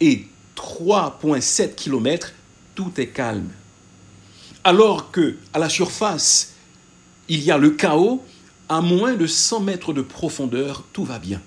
et 0.00 0.26
3,7 0.56 1.74
km, 1.74 2.32
tout 2.76 2.92
est 2.98 3.08
calme. 3.08 3.50
Alors 4.62 5.10
que 5.10 5.38
à 5.52 5.58
la 5.58 5.68
surface, 5.68 6.52
il 7.28 7.42
y 7.42 7.50
a 7.50 7.58
le 7.58 7.70
chaos, 7.70 8.24
à 8.68 8.80
moins 8.80 9.14
de 9.14 9.26
100 9.26 9.58
mètres 9.58 9.92
de 9.92 10.02
profondeur, 10.02 10.84
tout 10.92 11.04
va 11.04 11.18
bien. 11.18 11.42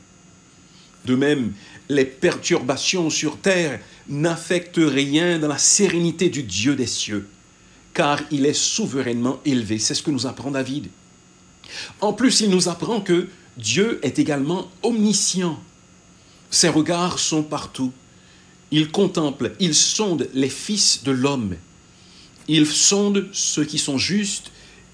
De 1.05 1.15
même, 1.15 1.53
les 1.87 2.03
perturbations 2.03 3.09
sur 3.09 3.37
terre 3.37 3.79
n'affectent 4.09 4.81
rien 4.83 5.39
dans 5.39 5.47
la 5.47 5.57
sérénité 5.57 6.29
du 6.29 6.43
Dieu 6.43 6.75
des 6.75 6.87
cieux, 6.87 7.29
car 7.95 8.21
il 8.29 8.45
est 8.45 8.53
souverainement 8.53 9.39
élevé. 9.45 9.79
C'est 9.79 9.95
ce 9.95 10.03
que 10.03 10.11
nous 10.11 10.27
apprend 10.27 10.51
David. 10.51 10.89
En 12.01 12.13
plus, 12.13 12.41
il 12.41 12.51
nous 12.51 12.69
apprend 12.69 13.01
que 13.01 13.29
Dieu 13.57 13.99
est 14.03 14.19
également 14.19 14.69
omniscient. 14.83 15.59
Ses 16.51 16.69
regards 16.69 17.17
sont 17.17 17.41
partout. 17.41 17.91
Il 18.69 18.91
contemple, 18.91 19.53
il 19.59 19.73
sonde 19.73 20.29
les 20.33 20.49
fils 20.49 21.03
de 21.03 21.11
l'homme. 21.11 21.55
Il 22.47 22.67
sonde 22.67 23.29
ceux 23.31 23.63
qui 23.63 23.79
sont 23.79 23.97
justes 23.97 24.51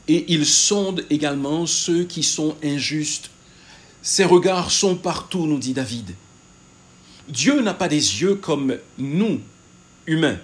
et 0.08 0.32
il 0.32 0.46
sonde 0.46 1.06
également 1.10 1.66
ceux 1.66 2.04
qui 2.04 2.22
sont 2.22 2.56
injustes. 2.64 3.32
Ses 4.04 4.26
regards 4.26 4.72
sont 4.72 4.96
partout, 4.96 5.48
nous 5.48 5.60
dit 5.60 5.74
David. 5.74 6.14
Dieu 7.28 7.62
n'a 7.62 7.74
pas 7.74 7.88
des 7.88 8.22
yeux 8.22 8.36
comme 8.36 8.78
nous, 8.98 9.40
humains, 10.06 10.40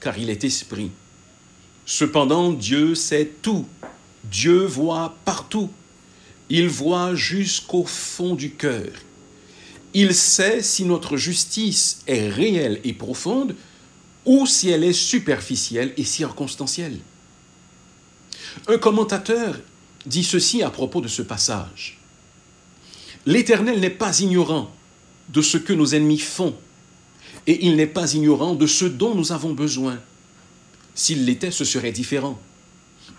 car 0.00 0.16
il 0.16 0.30
est 0.30 0.44
esprit. 0.44 0.90
Cependant, 1.90 2.52
Dieu 2.52 2.94
sait 2.94 3.32
tout. 3.40 3.64
Dieu 4.24 4.66
voit 4.66 5.16
partout. 5.24 5.70
Il 6.50 6.68
voit 6.68 7.14
jusqu'au 7.14 7.82
fond 7.82 8.34
du 8.34 8.50
cœur. 8.50 8.90
Il 9.94 10.14
sait 10.14 10.60
si 10.60 10.84
notre 10.84 11.16
justice 11.16 12.02
est 12.06 12.28
réelle 12.28 12.78
et 12.84 12.92
profonde 12.92 13.56
ou 14.26 14.44
si 14.44 14.68
elle 14.68 14.84
est 14.84 14.92
superficielle 14.92 15.94
et 15.96 16.04
circonstancielle. 16.04 16.98
Un 18.66 18.76
commentateur 18.76 19.58
dit 20.04 20.24
ceci 20.24 20.62
à 20.62 20.68
propos 20.68 21.00
de 21.00 21.08
ce 21.08 21.22
passage. 21.22 21.98
L'Éternel 23.24 23.80
n'est 23.80 23.88
pas 23.88 24.20
ignorant 24.20 24.70
de 25.30 25.40
ce 25.40 25.56
que 25.56 25.72
nos 25.72 25.86
ennemis 25.86 26.18
font, 26.18 26.54
et 27.46 27.64
il 27.64 27.76
n'est 27.76 27.86
pas 27.86 28.12
ignorant 28.12 28.54
de 28.54 28.66
ce 28.66 28.84
dont 28.84 29.14
nous 29.14 29.32
avons 29.32 29.54
besoin. 29.54 29.98
S'il 30.98 31.26
l'était, 31.26 31.52
ce 31.52 31.64
serait 31.64 31.92
différent. 31.92 32.40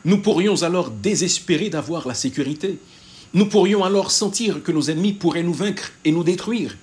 Nous 0.04 0.18
pourrions 0.18 0.64
alors 0.64 0.92
désespérer 0.92 1.70
d'avoir 1.70 2.10
la 2.10 2.14
sécurité. 2.14 2.78
Nous 3.34 3.46
pourrions 3.46 3.86
alors 3.86 4.12
sentir 4.12 4.62
que 4.62 4.74
nos 4.74 4.90
ennemis 4.90 5.14
pourraient 5.14 5.44
nous 5.44 5.54
vaincre 5.54 5.94
et 6.04 6.12
nous 6.12 6.26
détruire. 6.26 6.76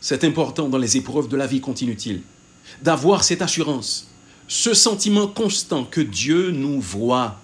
C'est 0.00 0.24
important 0.24 0.70
dans 0.70 0.78
les 0.78 0.96
épreuves 0.96 1.28
de 1.28 1.36
la 1.36 1.46
vie, 1.46 1.60
continue-t-il, 1.60 2.22
d'avoir 2.80 3.22
cette 3.22 3.42
assurance 3.42 4.08
ce 4.48 4.72
sentiment 4.72 5.26
constant 5.26 5.84
que 5.84 6.00
Dieu 6.00 6.52
nous 6.52 6.80
voit. 6.80 7.38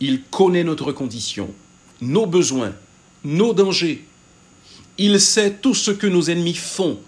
Il 0.00 0.22
connaît 0.22 0.64
notre 0.64 0.90
condition, 0.90 1.54
nos 2.00 2.26
besoins, 2.26 2.74
nos 3.22 3.54
dangers. 3.54 4.04
Il 4.98 5.20
sait 5.20 5.52
tout 5.52 5.74
ce 5.74 5.92
que 5.92 6.08
nos 6.08 6.28
ennemis 6.28 6.54
font, 6.54 6.98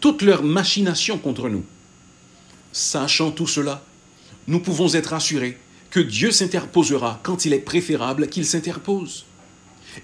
toutes 0.00 0.22
leurs 0.22 0.42
machinations 0.42 1.18
contre 1.18 1.50
nous. 1.50 1.64
Sachant 2.72 3.30
tout 3.30 3.46
cela, 3.46 3.84
nous 4.46 4.60
pouvons 4.60 4.94
être 4.94 5.12
assurés 5.12 5.58
que 5.90 6.00
Dieu 6.00 6.30
s'interposera 6.30 7.20
quand 7.22 7.44
il 7.44 7.52
est 7.52 7.58
préférable 7.58 8.28
qu'il 8.28 8.46
s'interpose 8.46 9.26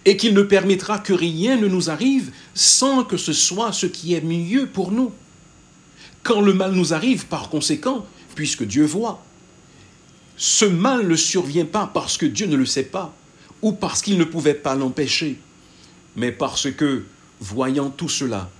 et 0.04 0.18
qu'il 0.18 0.34
ne 0.34 0.42
permettra 0.42 0.98
que 0.98 1.14
rien 1.14 1.56
ne 1.56 1.66
nous 1.66 1.88
arrive 1.88 2.30
sans 2.54 3.04
que 3.04 3.16
ce 3.16 3.32
soit 3.32 3.72
ce 3.72 3.86
qui 3.86 4.12
est 4.12 4.20
mieux 4.20 4.66
pour 4.66 4.92
nous. 4.92 5.12
Quand 6.22 6.42
le 6.42 6.52
mal 6.52 6.72
nous 6.72 6.92
arrive, 6.92 7.26
par 7.26 7.48
conséquent, 7.48 8.04
puisque 8.34 8.64
Dieu 8.64 8.84
voit, 8.84 9.24
ce 10.36 10.66
mal 10.66 11.08
ne 11.08 11.16
survient 11.16 11.64
pas 11.64 11.90
parce 11.92 12.18
que 12.18 12.26
Dieu 12.26 12.46
ne 12.46 12.56
le 12.56 12.66
sait 12.66 12.84
pas, 12.84 13.14
ou 13.62 13.72
parce 13.72 14.02
qu'il 14.02 14.18
ne 14.18 14.24
pouvait 14.24 14.54
pas 14.54 14.74
l'empêcher, 14.74 15.40
mais 16.16 16.32
parce 16.32 16.70
que, 16.70 17.04
voyant 17.40 17.88
tout 17.88 18.10
cela, 18.10 18.50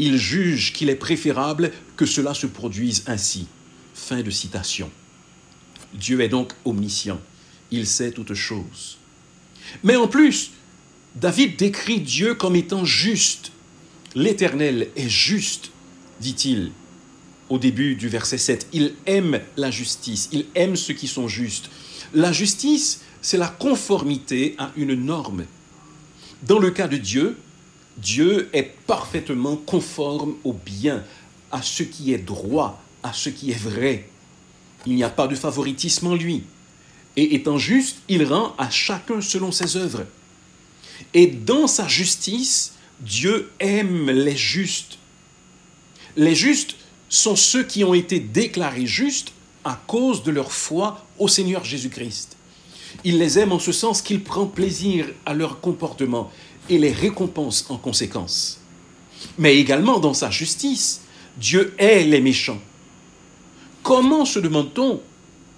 il 0.00 0.16
juge 0.16 0.72
qu'il 0.72 0.88
est 0.88 0.96
préférable 0.96 1.70
que 1.94 2.06
cela 2.06 2.32
se 2.32 2.46
produise 2.46 3.04
ainsi. 3.06 3.46
Fin 3.94 4.22
de 4.22 4.30
citation. 4.30 4.90
Dieu 5.92 6.22
est 6.22 6.30
donc 6.30 6.54
omniscient. 6.64 7.20
Il 7.70 7.86
sait 7.86 8.10
toutes 8.10 8.32
choses. 8.32 8.96
Mais 9.84 9.96
en 9.96 10.08
plus, 10.08 10.52
David 11.16 11.56
décrit 11.56 12.00
Dieu 12.00 12.34
comme 12.34 12.56
étant 12.56 12.86
juste. 12.86 13.52
L'Éternel 14.14 14.88
est 14.96 15.08
juste, 15.08 15.70
dit-il 16.20 16.72
au 17.50 17.58
début 17.58 17.94
du 17.94 18.08
verset 18.08 18.38
7. 18.38 18.68
Il 18.72 18.94
aime 19.04 19.40
la 19.58 19.70
justice, 19.70 20.30
il 20.32 20.46
aime 20.54 20.76
ceux 20.76 20.94
qui 20.94 21.08
sont 21.08 21.28
justes. 21.28 21.68
La 22.14 22.32
justice, 22.32 23.02
c'est 23.20 23.36
la 23.36 23.48
conformité 23.48 24.54
à 24.56 24.72
une 24.76 24.94
norme. 24.94 25.44
Dans 26.44 26.58
le 26.58 26.70
cas 26.70 26.88
de 26.88 26.96
Dieu, 26.96 27.36
Dieu 28.00 28.48
est 28.52 28.74
parfaitement 28.86 29.56
conforme 29.56 30.34
au 30.44 30.52
bien, 30.52 31.04
à 31.52 31.62
ce 31.62 31.82
qui 31.82 32.12
est 32.12 32.18
droit, 32.18 32.82
à 33.02 33.12
ce 33.12 33.28
qui 33.28 33.50
est 33.50 33.58
vrai. 33.58 34.08
Il 34.86 34.94
n'y 34.94 35.04
a 35.04 35.10
pas 35.10 35.28
de 35.28 35.34
favoritisme 35.34 36.06
en 36.06 36.14
lui. 36.14 36.44
Et 37.16 37.34
étant 37.34 37.58
juste, 37.58 37.98
il 38.08 38.24
rend 38.24 38.54
à 38.56 38.70
chacun 38.70 39.20
selon 39.20 39.52
ses 39.52 39.76
œuvres. 39.76 40.06
Et 41.12 41.26
dans 41.26 41.66
sa 41.66 41.88
justice, 41.88 42.74
Dieu 43.00 43.50
aime 43.58 44.10
les 44.10 44.36
justes. 44.36 44.98
Les 46.16 46.34
justes 46.34 46.76
sont 47.08 47.36
ceux 47.36 47.64
qui 47.64 47.84
ont 47.84 47.94
été 47.94 48.20
déclarés 48.20 48.86
justes 48.86 49.32
à 49.64 49.80
cause 49.86 50.22
de 50.22 50.30
leur 50.30 50.52
foi 50.52 51.04
au 51.18 51.28
Seigneur 51.28 51.64
Jésus-Christ. 51.64 52.36
Il 53.04 53.18
les 53.18 53.38
aime 53.38 53.52
en 53.52 53.58
ce 53.58 53.72
sens 53.72 54.02
qu'il 54.02 54.22
prend 54.22 54.46
plaisir 54.46 55.06
à 55.26 55.34
leur 55.34 55.60
comportement 55.60 56.30
et 56.68 56.78
les 56.78 56.92
récompense 56.92 57.66
en 57.68 57.76
conséquence. 57.76 58.60
Mais 59.38 59.56
également 59.56 59.98
dans 59.98 60.14
sa 60.14 60.30
justice, 60.30 61.02
Dieu 61.36 61.74
hait 61.78 62.04
les 62.04 62.20
méchants. 62.20 62.60
Comment, 63.82 64.24
se 64.24 64.38
demande-t-on, 64.38 65.00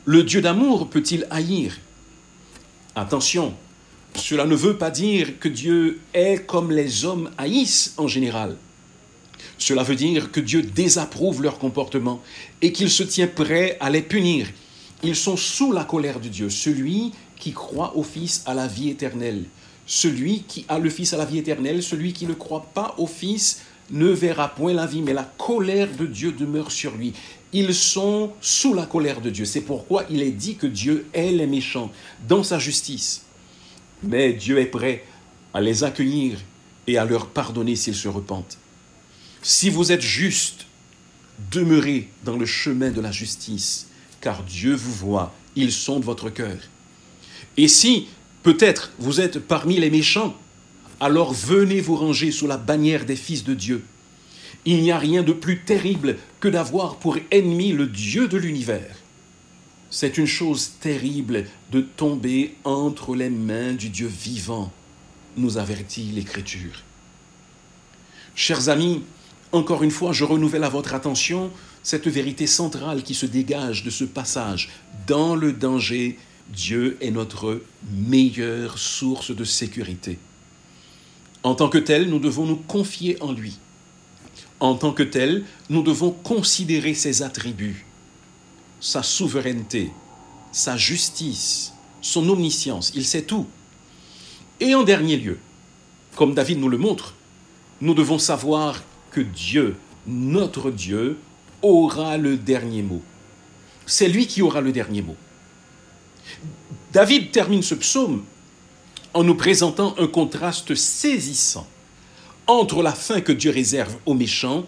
le 0.05 0.23
Dieu 0.23 0.41
d'amour 0.41 0.89
peut-il 0.89 1.27
haïr? 1.31 1.79
Attention, 2.95 3.55
cela 4.15 4.45
ne 4.45 4.55
veut 4.55 4.77
pas 4.77 4.91
dire 4.91 5.39
que 5.39 5.49
Dieu 5.49 6.01
est 6.15 6.47
comme 6.47 6.71
les 6.71 7.05
hommes 7.05 7.31
haïssent 7.39 7.95
en 7.97 8.07
général. 8.09 8.57
Cela 9.59 9.83
veut 9.83 9.97
dire 9.97 10.31
que 10.31 10.41
Dieu 10.41 10.63
désapprouve 10.63 11.43
leur 11.43 11.59
comportement 11.59 12.21
et 12.61 12.73
qu'il 12.73 12.91
se 12.91 13.03
tient 13.03 13.27
prêt 13.27 13.77
à 13.81 13.91
les 13.91 14.03
punir. 14.03 14.49
Ils 15.03 15.17
sont 15.17 15.37
sous 15.37 15.73
la 15.73 15.85
colère 15.85 16.21
de 16.21 16.29
Dieu, 16.29 16.49
celui 16.49 17.13
qui 17.37 17.53
croit 17.53 17.97
au 17.97 18.03
Fils 18.03 18.43
à 18.47 18.55
la 18.55 18.69
vie 18.69 18.89
éternelle. 18.89 19.45
Celui 19.85 20.43
qui 20.43 20.65
a 20.69 20.79
le 20.79 20.91
Fils 20.91 21.13
à 21.13 21.17
la 21.17 21.25
vie 21.25 21.39
éternelle, 21.39 21.83
celui 21.83 22.13
qui 22.13 22.27
ne 22.27 22.35
croit 22.35 22.67
pas 22.73 22.95
au 22.99 23.07
Fils 23.07 23.63
ne 23.91 24.09
verra 24.09 24.49
point 24.49 24.73
la 24.73 24.87
vie, 24.87 25.03
mais 25.03 25.13
la 25.13 25.25
colère 25.39 25.89
de 25.97 26.07
Dieu 26.07 26.33
demeure 26.33 26.71
sur 26.71 26.97
lui. 26.97 27.13
Ils 27.53 27.75
sont 27.75 28.33
sous 28.41 28.75
la 28.75 28.87
colère 28.87 29.21
de 29.21 29.29
Dieu. 29.29 29.45
C'est 29.45 29.61
pourquoi 29.61 30.05
il 30.09 30.23
est 30.23 30.31
dit 30.31 30.55
que 30.55 30.69
Dieu 30.69 31.07
est 31.13 31.33
les 31.33 31.47
méchants 31.47 31.91
dans 32.29 32.45
sa 32.45 32.59
justice. 32.59 33.23
Mais 34.03 34.33
Dieu 34.33 34.59
est 34.59 34.67
prêt 34.67 35.05
à 35.53 35.61
les 35.61 35.85
accueillir 35.85 36.39
et 36.87 36.97
à 36.97 37.05
leur 37.05 37.27
pardonner 37.27 37.77
s'ils 37.77 37.95
se 37.95 38.09
repentent. 38.09 38.57
Si 39.43 39.69
vous 39.69 39.91
êtes 39.93 40.01
juste, 40.01 40.67
demeurez 41.51 42.09
dans 42.25 42.37
le 42.37 42.47
chemin 42.47 42.91
de 42.91 43.01
la 43.01 43.13
justice, 43.13 43.89
car 44.23 44.43
Dieu 44.45 44.75
vous 44.75 44.93
voit, 44.93 45.35
il 45.57 45.71
sonde 45.71 46.05
votre 46.05 46.31
cœur. 46.31 46.57
Et 47.59 47.69
si 47.69 48.09
peut-être 48.43 48.93
vous 48.99 49.21
êtes 49.21 49.39
parmi 49.39 49.79
les 49.79 49.91
méchants, 49.91 50.35
alors 51.01 51.35
venez 51.35 51.81
vous 51.81 51.97
ranger 51.97 52.31
sous 52.31 52.47
la 52.47 52.57
bannière 52.57 53.05
des 53.05 53.17
fils 53.17 53.45
de 53.45 53.53
Dieu. 53.53 53.85
Il 54.65 54.81
n'y 54.81 54.93
a 54.93 54.99
rien 54.99 55.23
de 55.23 55.33
plus 55.33 55.61
terrible 55.61 56.17
que 56.41 56.49
d'avoir 56.49 56.97
pour 56.97 57.19
ennemi 57.31 57.73
le 57.73 57.87
Dieu 57.87 58.29
de 58.29 58.39
l'univers. 58.39 58.97
C'est 59.91 60.17
une 60.17 60.27
chose 60.27 60.73
terrible 60.81 61.45
de 61.73 61.81
tomber 61.81 62.55
entre 62.65 63.15
les 63.15 63.29
mains 63.29 63.73
du 63.73 63.89
Dieu 63.91 64.07
vivant, 64.07 64.73
nous 65.37 65.59
avertit 65.59 66.05
l'Écriture. 66.15 66.83
Chers 68.35 68.69
amis, 68.69 69.03
encore 69.51 69.83
une 69.83 69.91
fois, 69.91 70.13
je 70.13 70.25
renouvelle 70.25 70.65
à 70.65 70.71
votre 70.71 70.95
attention 70.95 71.51
cette 71.83 72.09
vérité 72.09 72.47
centrale 72.47 73.03
qui 73.03 73.15
se 73.15 73.27
dégage 73.27 73.83
de 73.83 73.91
ce 73.91 74.05
passage. 74.05 74.71
Dans 75.07 75.35
le 75.35 75.53
danger, 75.53 76.19
Dieu 76.49 76.97
est 77.01 77.11
notre 77.11 77.63
meilleure 77.93 78.79
source 78.79 79.35
de 79.35 79.45
sécurité. 79.45 80.19
En 81.43 81.55
tant 81.55 81.69
que 81.69 81.79
tel, 81.79 82.09
nous 82.09 82.19
devons 82.19 82.47
nous 82.47 82.57
confier 82.57 83.21
en 83.21 83.33
lui. 83.33 83.59
En 84.61 84.77
tant 84.77 84.93
que 84.93 85.03
tel, 85.03 85.45
nous 85.71 85.83
devons 85.83 86.13
considérer 86.13 86.95
ses 86.95 87.23
attributs, 87.23 87.85
sa 88.79 89.03
souveraineté, 89.03 89.91
sa 90.53 90.77
justice, 90.77 91.73
son 92.01 92.29
omniscience. 92.29 92.93
Il 92.95 93.05
sait 93.05 93.23
tout. 93.23 93.47
Et 94.61 94.77
en 94.77 94.85
dernier 94.85 95.17
lieu, 95.17 95.39
comme 96.15 96.35
David 96.35 96.61
nous 96.61 96.69
le 96.69 96.79
montre, 96.79 97.15
nous 97.81 97.95
devons 97.95 98.19
savoir 98.19 98.83
que 99.11 99.21
Dieu, 99.21 99.77
notre 100.07 100.71
Dieu, 100.71 101.19
aura 101.63 102.19
le 102.19 102.37
dernier 102.37 102.83
mot. 102.83 103.03
C'est 103.87 104.09
lui 104.09 104.27
qui 104.27 104.43
aura 104.43 104.61
le 104.61 104.73
dernier 104.73 105.03
mot. 105.03 105.17
David 106.93 107.31
termine 107.31 107.63
ce 107.63 107.75
psaume 107.75 108.25
en 109.15 109.25
nous 109.25 109.35
présentant 109.35 109.95
un 109.99 110.07
contraste 110.07 110.75
saisissant 110.75 111.67
entre 112.47 112.83
la 112.83 112.93
fin 112.93 113.21
que 113.21 113.33
Dieu 113.33 113.51
réserve 113.51 113.97
aux 114.07 114.15
méchants 114.15 114.67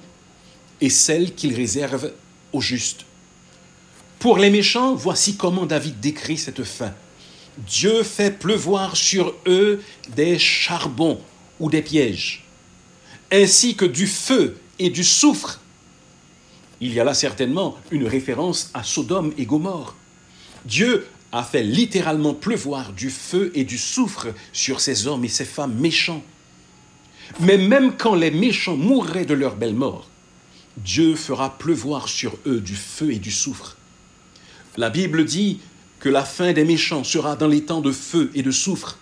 et 0.81 0.91
celle 0.91 1.35
qu'il 1.35 1.55
réserve 1.55 2.13
aux 2.53 2.61
justes. 2.61 3.05
Pour 4.19 4.39
les 4.39 4.51
méchants, 4.51 4.95
voici 4.95 5.37
comment 5.37 5.67
David 5.67 6.01
décrit 6.01 6.39
cette 6.39 6.65
fin. 6.65 6.95
Dieu 7.59 8.03
fait 8.03 8.39
pleuvoir 8.39 8.97
sur 8.97 9.35
eux 9.47 9.83
des 10.17 10.39
charbons 10.39 11.21
ou 11.61 11.71
des 11.71 11.83
pièges, 11.83 12.45
ainsi 13.31 13.77
que 13.77 13.85
du 13.85 14.07
feu 14.07 14.59
et 14.79 14.91
du 14.91 15.05
soufre. 15.05 15.61
Il 16.81 16.93
y 16.93 17.01
a 17.01 17.05
là 17.05 17.15
certainement 17.15 17.77
une 17.91 18.07
référence 18.07 18.71
à 18.75 18.83
Sodome 18.83 19.33
et 19.39 19.47
Gomorre. 19.47 19.97
Dieu 20.65 21.07
a 21.33 21.43
fait 21.43 21.63
littéralement 21.63 22.35
pleuvoir 22.35 22.93
du 22.93 23.11
feu 23.11 23.51
et 23.55 23.65
du 23.65 23.79
soufre 23.79 24.29
sur 24.53 24.81
ces 24.81 25.07
hommes 25.07 25.25
et 25.25 25.29
ces 25.29 25.45
femmes 25.45 25.75
méchants. 25.75 26.23
Mais 27.41 27.59
même 27.59 27.97
quand 27.97 28.15
les 28.15 28.31
méchants 28.31 28.77
mourraient 28.77 29.25
de 29.25 29.35
leur 29.35 29.57
belle 29.57 29.75
mort, 29.75 30.09
Dieu 30.77 31.15
fera 31.15 31.59
pleuvoir 31.59 32.09
sur 32.09 32.37
eux 32.47 32.61
du 32.61 32.75
feu 32.75 33.13
et 33.13 33.19
du 33.19 33.31
soufre. 33.31 33.77
La 34.77 34.91
Bible 34.91 35.25
dit 35.25 35.61
que 36.01 36.09
la 36.09 36.25
fin 36.25 36.53
des 36.53 36.65
méchants 36.65 37.05
sera 37.05 37.37
dans 37.37 37.49
les 37.49 37.65
temps 37.65 37.81
de 37.81 37.93
feu 37.93 38.31
et 38.35 38.43
de 38.43 38.51
soufre, 38.51 38.99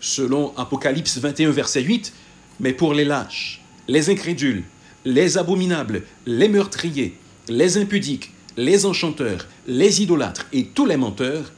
selon 0.00 0.52
Apocalypse 0.56 1.18
21, 1.18 1.50
verset 1.50 1.82
8, 1.82 2.12
mais 2.60 2.72
pour 2.72 2.94
les 2.94 3.04
lâches, 3.04 3.62
les 3.88 4.10
incrédules, 4.10 4.64
les 5.04 5.38
abominables, 5.38 6.02
les 6.26 6.48
meurtriers, 6.48 7.16
les 7.48 7.76
impudiques, 7.76 8.32
les 8.56 8.86
enchanteurs, 8.86 9.46
les 9.66 10.02
idolâtres 10.02 10.46
et 10.52 10.66
tous 10.66 10.86
les 10.86 10.96
menteurs, 10.96 11.52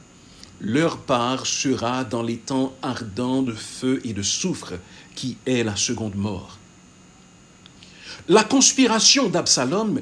leur 0.59 0.97
part 0.97 1.45
sera 1.45 2.03
dans 2.03 2.23
les 2.23 2.37
temps 2.37 2.75
ardents 2.81 3.43
de 3.43 3.53
feu 3.53 4.01
et 4.03 4.13
de 4.13 4.23
soufre, 4.23 4.73
qui 5.15 5.37
est 5.45 5.63
la 5.63 5.75
seconde 5.75 6.15
mort. 6.15 6.57
La 8.27 8.43
conspiration 8.43 9.29
d'Absalom 9.29 10.01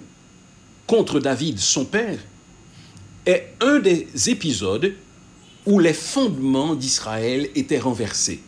contre 0.88 1.20
David, 1.20 1.60
son 1.60 1.86
père, 1.86 2.20
est 3.26 3.54
un 3.60 3.80
des 3.80 4.08
épisodes 4.28 4.94
où 5.66 5.80
les 5.80 5.94
fondements 5.94 6.76
d'Israël 6.76 7.50
étaient 7.56 7.80
renversés. 7.80 8.42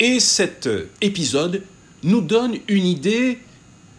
Et 0.00 0.20
cet 0.20 0.68
épisode 1.00 1.62
nous 2.02 2.20
donne 2.20 2.58
une 2.68 2.86
idée 2.86 3.38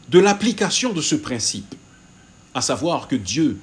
de 0.09 0.19
l'application 0.19 0.91
de 0.91 1.01
ce 1.01 1.15
principe, 1.15 1.75
à 2.55 2.61
savoir 2.61 3.07
que 3.07 3.15
Dieu 3.15 3.59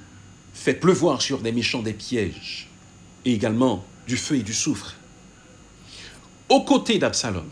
fait 0.53 0.73
pleuvoir 0.73 1.21
sur 1.21 1.39
des 1.39 1.51
méchants 1.51 1.81
des 1.81 1.93
pièges 1.93 2.69
et 3.25 3.33
également 3.33 3.85
du 4.07 4.15
feu 4.15 4.37
et 4.37 4.43
du 4.43 4.53
soufre. 4.53 4.95
Aux 6.47 6.61
côtés 6.61 6.99
d'Absalom, 6.99 7.47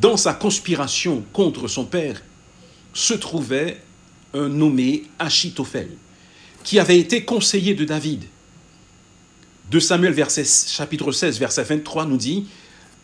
dans 0.00 0.16
sa 0.16 0.34
conspiration 0.34 1.24
contre 1.32 1.68
son 1.68 1.84
père, 1.84 2.22
se 2.92 3.14
trouvait 3.14 3.80
un 4.34 4.48
nommé 4.48 5.04
Achitophel, 5.20 5.90
qui 6.64 6.80
avait 6.80 6.98
été 6.98 7.24
conseiller 7.24 7.74
de 7.74 7.84
David. 7.84 8.24
De 9.70 9.78
Samuel 9.78 10.12
verset, 10.12 10.44
chapitre 10.44 11.12
16, 11.12 11.38
verset 11.38 11.62
23 11.62 12.06
nous 12.06 12.16
dit, 12.16 12.46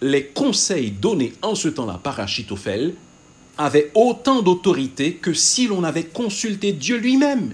les 0.03 0.27
conseils 0.27 0.90
donnés 0.90 1.35
en 1.43 1.55
ce 1.55 1.69
temps-là 1.69 2.01
par 2.03 2.19
Achitophel 2.19 2.95
avaient 3.61 3.90
autant 3.94 4.40
d'autorité 4.40 5.14
que 5.14 5.35
si 5.35 5.66
l'on 5.66 5.85
avait 5.85 6.05
consulté 6.05 6.73
Dieu 6.73 6.96
lui-même. 6.96 7.53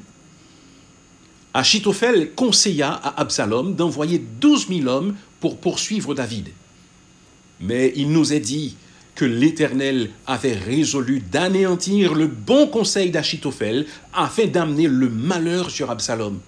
Achitophel 1.52 2.32
conseilla 2.32 2.92
à 2.92 3.20
Absalom 3.20 3.74
d'envoyer 3.74 4.18
douze 4.18 4.68
mille 4.68 4.86
hommes 4.86 5.16
pour 5.40 5.56
poursuivre 5.58 6.14
David. 6.14 6.50
Mais 7.60 7.92
il 7.96 8.12
nous 8.12 8.32
est 8.32 8.40
dit 8.40 8.76
que 9.16 9.24
l'Éternel 9.24 10.10
avait 10.26 10.52
résolu 10.52 11.20
d'anéantir 11.20 12.14
le 12.14 12.28
bon 12.28 12.68
conseil 12.68 13.10
d'Achitophel 13.10 13.86
afin 14.12 14.46
d'amener 14.46 14.86
le 14.86 15.08
malheur 15.08 15.70
sur 15.70 15.90
Absalom. 15.90 16.38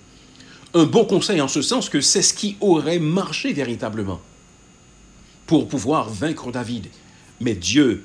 Un 0.74 0.84
bon 0.84 1.04
conseil 1.04 1.40
en 1.40 1.48
ce 1.48 1.62
sens 1.62 1.88
que 1.88 2.00
c'est 2.00 2.22
ce 2.22 2.34
qui 2.34 2.56
aurait 2.60 3.00
marché 3.00 3.52
véritablement 3.52 4.20
pour 5.46 5.66
pouvoir 5.66 6.10
vaincre 6.10 6.52
David. 6.52 6.86
Mais 7.40 7.54
Dieu 7.54 8.04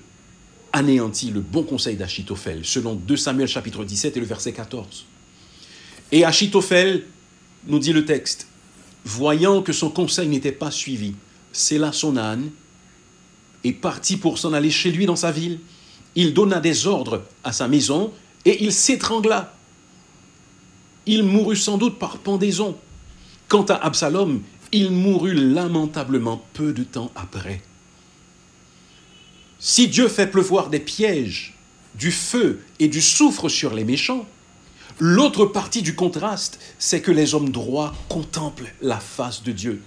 anéantit 0.73 1.29
le 1.29 1.39
bon 1.39 1.63
conseil 1.63 1.95
d'Achitophel, 1.95 2.61
selon 2.63 2.95
2 2.95 3.15
Samuel 3.15 3.47
chapitre 3.47 3.85
17 3.85 4.17
et 4.17 4.19
le 4.19 4.25
verset 4.25 4.51
14. 4.51 5.05
Et 6.11 6.25
Achitophel, 6.25 7.05
nous 7.67 7.79
dit 7.79 7.93
le 7.93 8.05
texte, 8.05 8.47
voyant 9.05 9.61
que 9.61 9.71
son 9.71 9.89
conseil 9.89 10.27
n'était 10.27 10.51
pas 10.51 10.71
suivi, 10.71 11.13
là 11.71 11.91
son 11.91 12.17
âne, 12.17 12.49
est 13.63 13.73
parti 13.73 14.17
pour 14.17 14.37
s'en 14.37 14.53
aller 14.53 14.71
chez 14.71 14.91
lui 14.91 15.05
dans 15.05 15.15
sa 15.15 15.31
ville. 15.31 15.59
Il 16.15 16.33
donna 16.33 16.59
des 16.59 16.87
ordres 16.87 17.23
à 17.43 17.51
sa 17.53 17.67
maison 17.67 18.11
et 18.45 18.63
il 18.63 18.73
s'étrangla. 18.73 19.53
Il 21.05 21.23
mourut 21.23 21.55
sans 21.55 21.77
doute 21.77 21.99
par 21.99 22.17
pendaison. 22.17 22.77
Quant 23.47 23.63
à 23.63 23.75
Absalom, 23.75 24.41
il 24.71 24.91
mourut 24.91 25.33
lamentablement 25.33 26.43
peu 26.53 26.73
de 26.73 26.83
temps 26.83 27.11
après. 27.15 27.61
Si 29.65 29.87
Dieu 29.87 30.09
fait 30.09 30.27
pleuvoir 30.27 30.69
des 30.69 30.81
pièges, 30.81 31.53
du 31.95 32.11
feu 32.11 32.59
et 32.79 32.89
du 32.89 33.01
soufre 33.01 33.47
sur 33.47 33.73
les 33.73 33.85
méchants, 33.85 34.27
l'autre 34.99 35.45
partie 35.45 35.81
du 35.81 35.95
contraste, 35.95 36.59
c'est 36.79 36.99
que 36.99 37.11
les 37.11 37.33
hommes 37.33 37.49
droits 37.49 37.95
contemplent 38.09 38.73
la 38.81 38.99
face 38.99 39.41
de 39.41 39.53
Dieu, 39.53 39.81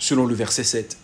selon 0.00 0.26
le 0.26 0.34
verset 0.34 0.64
7. 0.64 0.98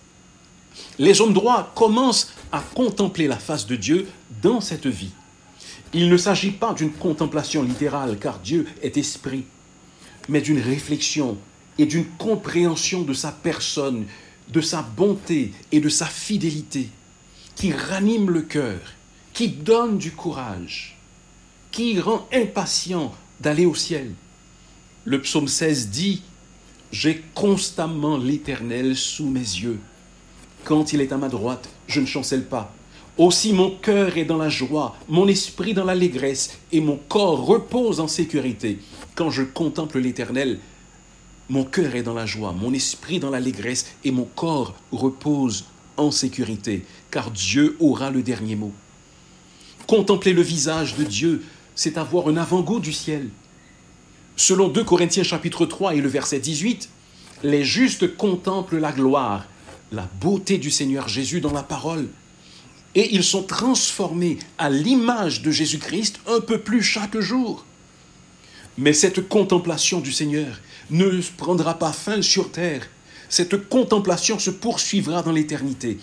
Les 0.99 1.21
hommes 1.21 1.33
droits 1.33 1.71
commencent 1.77 2.33
à 2.51 2.59
contempler 2.75 3.29
la 3.29 3.39
face 3.39 3.69
de 3.69 3.77
Dieu 3.77 4.09
dans 4.43 4.61
cette 4.61 4.89
vie. 4.89 5.13
Il 5.93 6.09
ne 6.09 6.17
s'agit 6.17 6.51
pas 6.51 6.75
d'une 6.75 6.91
contemplation 6.91 7.63
littérale, 7.63 8.19
car 8.19 8.41
Dieu 8.41 8.67
est 8.83 8.97
esprit, 8.97 9.45
mais 10.29 10.41
d'une 10.41 10.61
réflexion 10.61 11.39
et 11.79 11.87
d'une 11.87 12.07
compréhension 12.19 13.03
de 13.03 13.15
sa 13.15 13.31
personne, 13.31 14.07
de 14.49 14.61
sa 14.61 14.83
bonté 14.83 15.53
et 15.71 15.79
de 15.79 15.89
sa 15.89 16.07
fidélité, 16.07 16.89
qui 17.61 17.75
ranime 17.75 18.31
le 18.31 18.41
cœur, 18.41 18.79
qui 19.35 19.49
donne 19.49 19.99
du 19.99 20.13
courage, 20.13 20.97
qui 21.71 22.01
rend 22.01 22.27
impatient 22.33 23.13
d'aller 23.39 23.67
au 23.67 23.75
ciel. 23.75 24.15
Le 25.05 25.21
psaume 25.21 25.47
16 25.47 25.91
dit, 25.91 26.23
J'ai 26.91 27.23
constamment 27.35 28.17
l'Éternel 28.17 28.97
sous 28.97 29.27
mes 29.27 29.41
yeux. 29.41 29.79
Quand 30.65 30.95
il 30.95 31.03
est 31.03 31.13
à 31.13 31.19
ma 31.19 31.29
droite, 31.29 31.69
je 31.87 32.01
ne 32.01 32.07
chancelle 32.07 32.47
pas. 32.47 32.73
Aussi 33.19 33.53
mon 33.53 33.73
cœur 33.73 34.17
est 34.17 34.25
dans 34.25 34.39
la 34.39 34.49
joie, 34.49 34.97
mon 35.07 35.29
esprit 35.29 35.75
dans 35.75 35.85
l'allégresse, 35.85 36.57
et 36.73 36.81
mon 36.81 36.97
corps 36.97 37.45
repose 37.45 38.01
en 38.01 38.09
sécurité. 38.09 38.79
Quand 39.15 39.29
je 39.29 39.43
contemple 39.43 39.99
l'Éternel, 39.99 40.61
mon 41.51 41.65
cœur 41.65 41.95
est 41.95 42.05
dans 42.05 42.15
la 42.15 42.25
joie, 42.25 42.53
mon 42.53 42.73
esprit 42.73 43.21
dans 43.21 43.29
l'allégresse, 43.29 43.85
et 44.03 44.13
mon 44.13 44.25
corps 44.25 44.75
repose 44.93 45.67
en 46.01 46.11
sécurité, 46.11 46.85
car 47.11 47.31
Dieu 47.31 47.77
aura 47.81 48.11
le 48.11 48.23
dernier 48.23 48.57
mot. 48.57 48.73
Contempler 49.87 50.33
le 50.33 50.43
visage 50.43 50.97
de 50.97 51.05
Dieu, 51.05 51.45
c'est 51.75 51.99
avoir 51.99 52.29
un 52.29 52.37
avant-goût 52.37 52.81
du 52.81 52.93
ciel. 52.93 53.29
Selon 54.37 54.69
2 54.69 54.85
Corinthiens 54.85 55.23
chapitre 55.23 55.67
3 55.67 55.95
et 55.95 56.01
le 56.01 56.09
verset 56.09 56.39
18, 56.41 56.89
les 57.43 57.65
justes 57.65 58.17
contemplent 58.17 58.79
la 58.79 58.93
gloire, 58.93 59.47
la 59.93 60.09
beauté 60.21 60.59
du 60.59 60.71
Seigneur 60.71 61.09
Jésus 61.09 61.41
dans 61.41 61.53
la 61.53 61.63
parole. 61.63 62.09
Et 62.95 63.15
ils 63.15 63.25
sont 63.25 63.43
transformés 63.43 64.39
à 64.59 64.71
l'image 64.71 65.43
de 65.43 65.51
Jésus-Christ 65.51 66.21
un 66.27 66.41
peu 66.41 66.59
plus 66.59 66.83
chaque 66.83 67.19
jour. 67.19 67.65
Mais 68.79 68.93
cette 68.93 69.29
contemplation 69.29 70.01
du 70.01 70.13
Seigneur 70.13 70.61
ne 70.91 71.21
prendra 71.37 71.79
pas 71.79 71.93
fin 71.93 72.23
sur 72.23 72.51
terre. 72.51 72.89
Cette 73.31 73.69
contemplation 73.69 74.41
se 74.41 74.51
poursuivra 74.51 75.23
dans 75.23 75.31
l'éternité. 75.31 75.99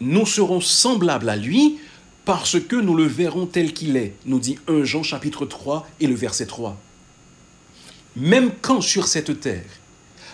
Nous 0.00 0.24
serons 0.24 0.62
semblables 0.62 1.28
à 1.28 1.36
lui 1.36 1.78
parce 2.24 2.58
que 2.58 2.76
nous 2.76 2.94
le 2.94 3.04
verrons 3.04 3.44
tel 3.44 3.74
qu'il 3.74 3.96
est, 3.98 4.14
nous 4.24 4.40
dit 4.40 4.58
1 4.66 4.84
Jean 4.84 5.02
chapitre 5.02 5.44
3 5.44 5.86
et 6.00 6.06
le 6.06 6.14
verset 6.14 6.46
3. 6.46 6.80
Même 8.16 8.50
quand 8.62 8.80
sur 8.80 9.06
cette 9.08 9.40
terre, 9.40 9.66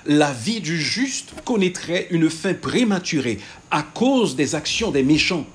la 0.07 0.33
vie 0.33 0.61
du 0.61 0.81
juste 0.81 1.33
connaîtrait 1.45 2.07
une 2.11 2.31
fin 2.31 2.55
prématurée 2.55 3.41
à 3.73 3.83
cause 3.83 4.37
des 4.37 4.55
actions 4.55 4.93
des 4.93 5.03
méchants. 5.03 5.47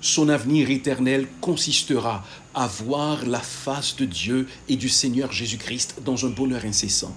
Son 0.00 0.30
avenir 0.30 0.70
éternel 0.70 1.26
consistera 1.42 2.24
à 2.54 2.66
voir 2.66 3.26
la 3.26 3.40
face 3.40 3.96
de 3.96 4.06
Dieu 4.06 4.48
et 4.70 4.76
du 4.76 4.88
Seigneur 4.88 5.30
Jésus-Christ 5.30 5.96
dans 6.06 6.24
un 6.24 6.30
bonheur 6.30 6.64
incessant. 6.64 7.14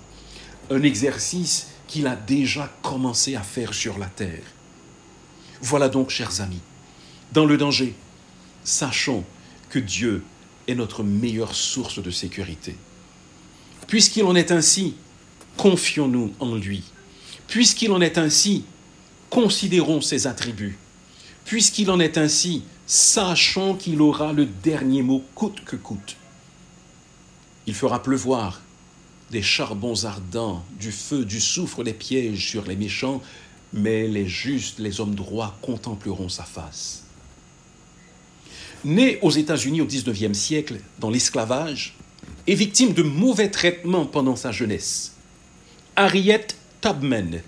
Un 0.70 0.84
exercice 0.84 1.69
qu'il 1.90 2.06
a 2.06 2.16
déjà 2.16 2.72
commencé 2.84 3.36
à 3.36 3.42
faire 3.42 3.74
sur 3.74 3.98
la 3.98 4.06
terre. 4.06 4.44
Voilà 5.60 5.90
donc, 5.90 6.12
chers 6.12 6.40
amis, 6.40 6.62
dans 7.34 7.46
le 7.46 7.58
danger, 7.58 7.96
sachons 8.64 9.26
que 9.70 9.80
Dieu 9.80 10.24
est 10.68 10.76
notre 10.76 11.04
meilleure 11.04 11.56
source 11.56 12.02
de 12.02 12.12
sécurité. 12.12 12.76
Puisqu'il 13.88 14.24
en 14.24 14.36
est 14.36 14.52
ainsi, 14.52 14.94
confions-nous 15.58 16.32
en 16.40 16.54
lui. 16.56 16.84
Puisqu'il 17.48 17.92
en 17.92 18.02
est 18.02 18.20
ainsi, 18.20 18.66
considérons 19.32 20.00
ses 20.00 20.28
attributs. 20.28 20.78
Puisqu'il 21.44 21.90
en 21.90 22.00
est 22.00 22.20
ainsi, 22.20 22.64
sachons 22.86 23.74
qu'il 23.74 24.00
aura 24.00 24.32
le 24.32 24.46
dernier 24.46 25.02
mot 25.02 25.24
coûte 25.34 25.66
que 25.66 25.76
coûte. 25.76 26.18
Il 27.66 27.74
fera 27.74 28.04
pleuvoir 28.04 28.62
des 29.32 29.42
charbons 29.42 30.06
ardents, 30.06 30.64
du 30.80 30.92
feu, 30.92 31.26
du 31.26 31.40
soufre, 31.40 31.84
des 31.84 31.94
pièges 31.94 32.50
sur 32.50 32.66
les 32.66 32.76
méchants, 32.76 33.22
mais 33.74 34.08
les 34.08 34.28
justes, 34.28 34.80
les 34.80 35.00
hommes 35.00 35.16
droits 35.16 35.58
contempleront 35.62 36.30
sa 36.30 36.44
face. 36.44 37.04
Né 38.84 39.20
aux 39.22 39.32
États-Unis 39.32 39.82
au 39.82 39.86
XIXe 39.86 40.38
siècle, 40.38 40.80
dans 41.00 41.10
l'esclavage, 41.10 41.96
et 42.48 42.56
victime 42.56 42.94
de 42.94 43.04
mauvais 43.04 43.50
traitements 43.50 44.06
pendant 44.06 44.36
sa 44.36 44.52
jeunesse, 44.52 45.14
Harriet 45.96 46.48
Tubman 46.82 47.42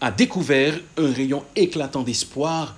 a 0.00 0.10
découvert 0.10 0.78
un 0.98 1.12
rayon 1.12 1.44
éclatant 1.56 2.02
d'espoir 2.02 2.76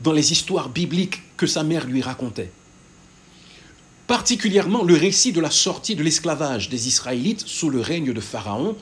dans 0.00 0.12
les 0.12 0.32
histoires 0.32 0.68
bibliques 0.68 1.22
que 1.36 1.46
sa 1.46 1.62
mère 1.62 1.86
lui 1.86 2.02
racontait. 2.02 2.50
Particulièrement 4.06 4.84
le 4.84 4.94
récit 4.94 5.32
de 5.32 5.40
la 5.40 5.50
sortie 5.50 5.96
de 5.96 6.02
l'esclavage 6.02 6.68
des 6.68 6.86
Israélites 6.86 7.42
sous 7.46 7.70
le 7.70 7.80
règne 7.80 8.12
de 8.12 8.20
Pharaon 8.20 8.76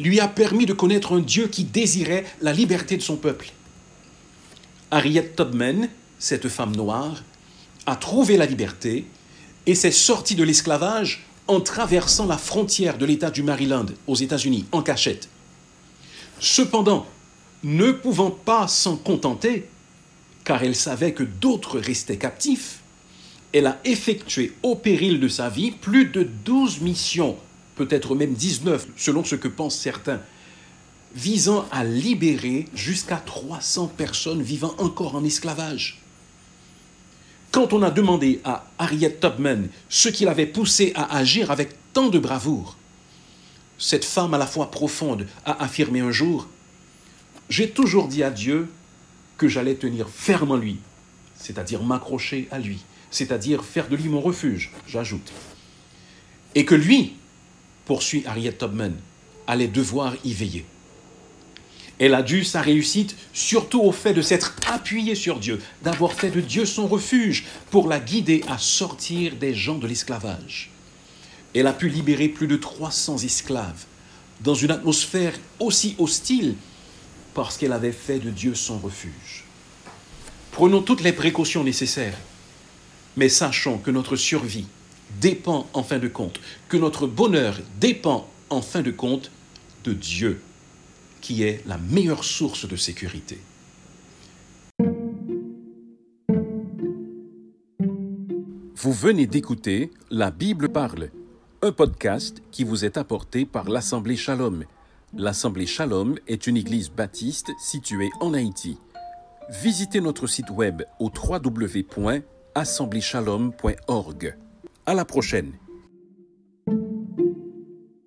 lui 0.00 0.20
a 0.20 0.28
permis 0.28 0.66
de 0.66 0.72
connaître 0.72 1.12
un 1.12 1.20
Dieu 1.20 1.48
qui 1.48 1.64
désirait 1.64 2.24
la 2.40 2.52
liberté 2.52 2.96
de 2.96 3.02
son 3.02 3.16
peuple. 3.16 3.52
Harriet 4.90 5.32
Tubman, 5.36 5.88
cette 6.18 6.48
femme 6.48 6.74
noire, 6.74 7.22
a 7.86 7.96
trouvé 7.96 8.36
la 8.36 8.46
liberté 8.46 9.06
et 9.66 9.74
s'est 9.74 9.90
sortie 9.92 10.34
de 10.34 10.44
l'esclavage 10.44 11.24
en 11.46 11.60
traversant 11.60 12.26
la 12.26 12.38
frontière 12.38 12.98
de 12.98 13.04
l'État 13.04 13.30
du 13.30 13.42
Maryland 13.42 13.86
aux 14.06 14.14
États-Unis 14.14 14.64
en 14.72 14.82
cachette. 14.82 15.28
Cependant, 16.40 17.06
ne 17.62 17.92
pouvant 17.92 18.30
pas 18.30 18.66
s'en 18.66 18.96
contenter, 18.96 19.68
car 20.44 20.62
elle 20.62 20.74
savait 20.74 21.12
que 21.12 21.22
d'autres 21.22 21.78
restaient 21.78 22.18
captifs, 22.18 22.80
elle 23.52 23.66
a 23.66 23.80
effectué 23.84 24.52
au 24.62 24.74
péril 24.74 25.20
de 25.20 25.28
sa 25.28 25.48
vie 25.48 25.70
plus 25.70 26.06
de 26.06 26.22
12 26.22 26.80
missions, 26.80 27.36
peut-être 27.76 28.14
même 28.14 28.34
19 28.34 28.86
selon 28.96 29.24
ce 29.24 29.36
que 29.36 29.48
pensent 29.48 29.78
certains, 29.78 30.20
visant 31.14 31.66
à 31.70 31.84
libérer 31.84 32.66
jusqu'à 32.74 33.16
300 33.16 33.88
personnes 33.96 34.42
vivant 34.42 34.74
encore 34.78 35.14
en 35.14 35.24
esclavage. 35.24 36.00
Quand 37.50 37.74
on 37.74 37.82
a 37.82 37.90
demandé 37.90 38.40
à 38.44 38.64
Harriet 38.78 39.18
Tubman 39.20 39.68
ce 39.90 40.08
qui 40.08 40.24
l'avait 40.24 40.46
poussé 40.46 40.92
à 40.94 41.16
agir 41.16 41.50
avec 41.50 41.74
tant 41.92 42.08
de 42.08 42.18
bravoure, 42.18 42.76
cette 43.76 44.06
femme 44.06 44.32
à 44.32 44.38
la 44.38 44.46
foi 44.46 44.70
profonde 44.70 45.26
a 45.44 45.62
affirmé 45.62 46.00
un 46.00 46.12
jour 46.12 46.46
J'ai 47.50 47.68
toujours 47.68 48.08
dit 48.08 48.22
à 48.22 48.30
Dieu 48.30 48.70
que 49.36 49.48
j'allais 49.48 49.74
tenir 49.74 50.08
ferme 50.08 50.52
en 50.52 50.56
lui, 50.56 50.78
c'est-à-dire 51.36 51.82
m'accrocher 51.82 52.48
à 52.50 52.58
lui, 52.58 52.78
c'est-à-dire 53.12 53.64
faire 53.64 53.88
de 53.88 53.94
lui 53.94 54.08
mon 54.08 54.20
refuge, 54.20 54.72
j'ajoute. 54.88 55.32
Et 56.56 56.64
que 56.64 56.74
lui, 56.74 57.12
poursuit 57.84 58.24
Harriet 58.26 58.52
Tubman, 58.52 58.94
allait 59.46 59.68
devoir 59.68 60.14
y 60.24 60.32
veiller. 60.32 60.64
Elle 61.98 62.14
a 62.14 62.22
dû 62.22 62.42
sa 62.42 62.62
réussite 62.62 63.16
surtout 63.32 63.80
au 63.80 63.92
fait 63.92 64.14
de 64.14 64.22
s'être 64.22 64.56
appuyée 64.66 65.14
sur 65.14 65.38
Dieu, 65.38 65.60
d'avoir 65.82 66.14
fait 66.14 66.30
de 66.30 66.40
Dieu 66.40 66.64
son 66.64 66.88
refuge 66.88 67.44
pour 67.70 67.86
la 67.86 68.00
guider 68.00 68.42
à 68.48 68.58
sortir 68.58 69.36
des 69.36 69.54
gens 69.54 69.78
de 69.78 69.86
l'esclavage. 69.86 70.70
Elle 71.54 71.66
a 71.66 71.72
pu 71.72 71.88
libérer 71.88 72.28
plus 72.28 72.46
de 72.46 72.56
300 72.56 73.18
esclaves 73.18 73.84
dans 74.40 74.54
une 74.54 74.70
atmosphère 74.70 75.34
aussi 75.60 75.94
hostile 75.98 76.56
parce 77.34 77.56
qu'elle 77.56 77.72
avait 77.72 77.92
fait 77.92 78.18
de 78.18 78.30
Dieu 78.30 78.54
son 78.54 78.78
refuge. 78.78 79.44
Prenons 80.50 80.82
toutes 80.82 81.02
les 81.02 81.12
précautions 81.12 81.62
nécessaires, 81.62 82.18
mais 83.16 83.28
sachons 83.28 83.78
que 83.78 83.90
notre 83.90 84.16
survie 84.16 84.66
dépend 85.20 85.66
en 85.72 85.82
fin 85.82 85.98
de 85.98 86.08
compte, 86.08 86.40
que 86.68 86.76
notre 86.76 87.06
bonheur 87.06 87.58
dépend 87.80 88.28
en 88.50 88.62
fin 88.62 88.82
de 88.82 88.90
compte 88.90 89.30
de 89.84 89.92
Dieu, 89.92 90.40
qui 91.20 91.42
est 91.42 91.62
la 91.66 91.78
meilleure 91.78 92.24
source 92.24 92.66
de 92.66 92.76
sécurité. 92.76 93.38
Vous 98.74 98.92
venez 98.92 99.26
d'écouter 99.26 99.90
La 100.10 100.30
Bible 100.32 100.68
parle, 100.68 101.10
un 101.62 101.70
podcast 101.70 102.42
qui 102.50 102.64
vous 102.64 102.84
est 102.84 102.96
apporté 102.96 103.44
par 103.44 103.68
l'Assemblée 103.68 104.16
Shalom. 104.16 104.64
L'Assemblée 105.16 105.66
Shalom 105.66 106.18
est 106.26 106.48
une 106.48 106.56
église 106.56 106.90
baptiste 106.90 107.52
située 107.60 108.10
en 108.20 108.34
Haïti. 108.34 108.78
Visitez 109.62 110.00
notre 110.00 110.26
site 110.26 110.50
web 110.50 110.82
au 110.98 111.10
assemblyeshalom.org. 112.54 114.36
À 114.86 114.94
la 114.94 115.04
prochaine! 115.04 115.52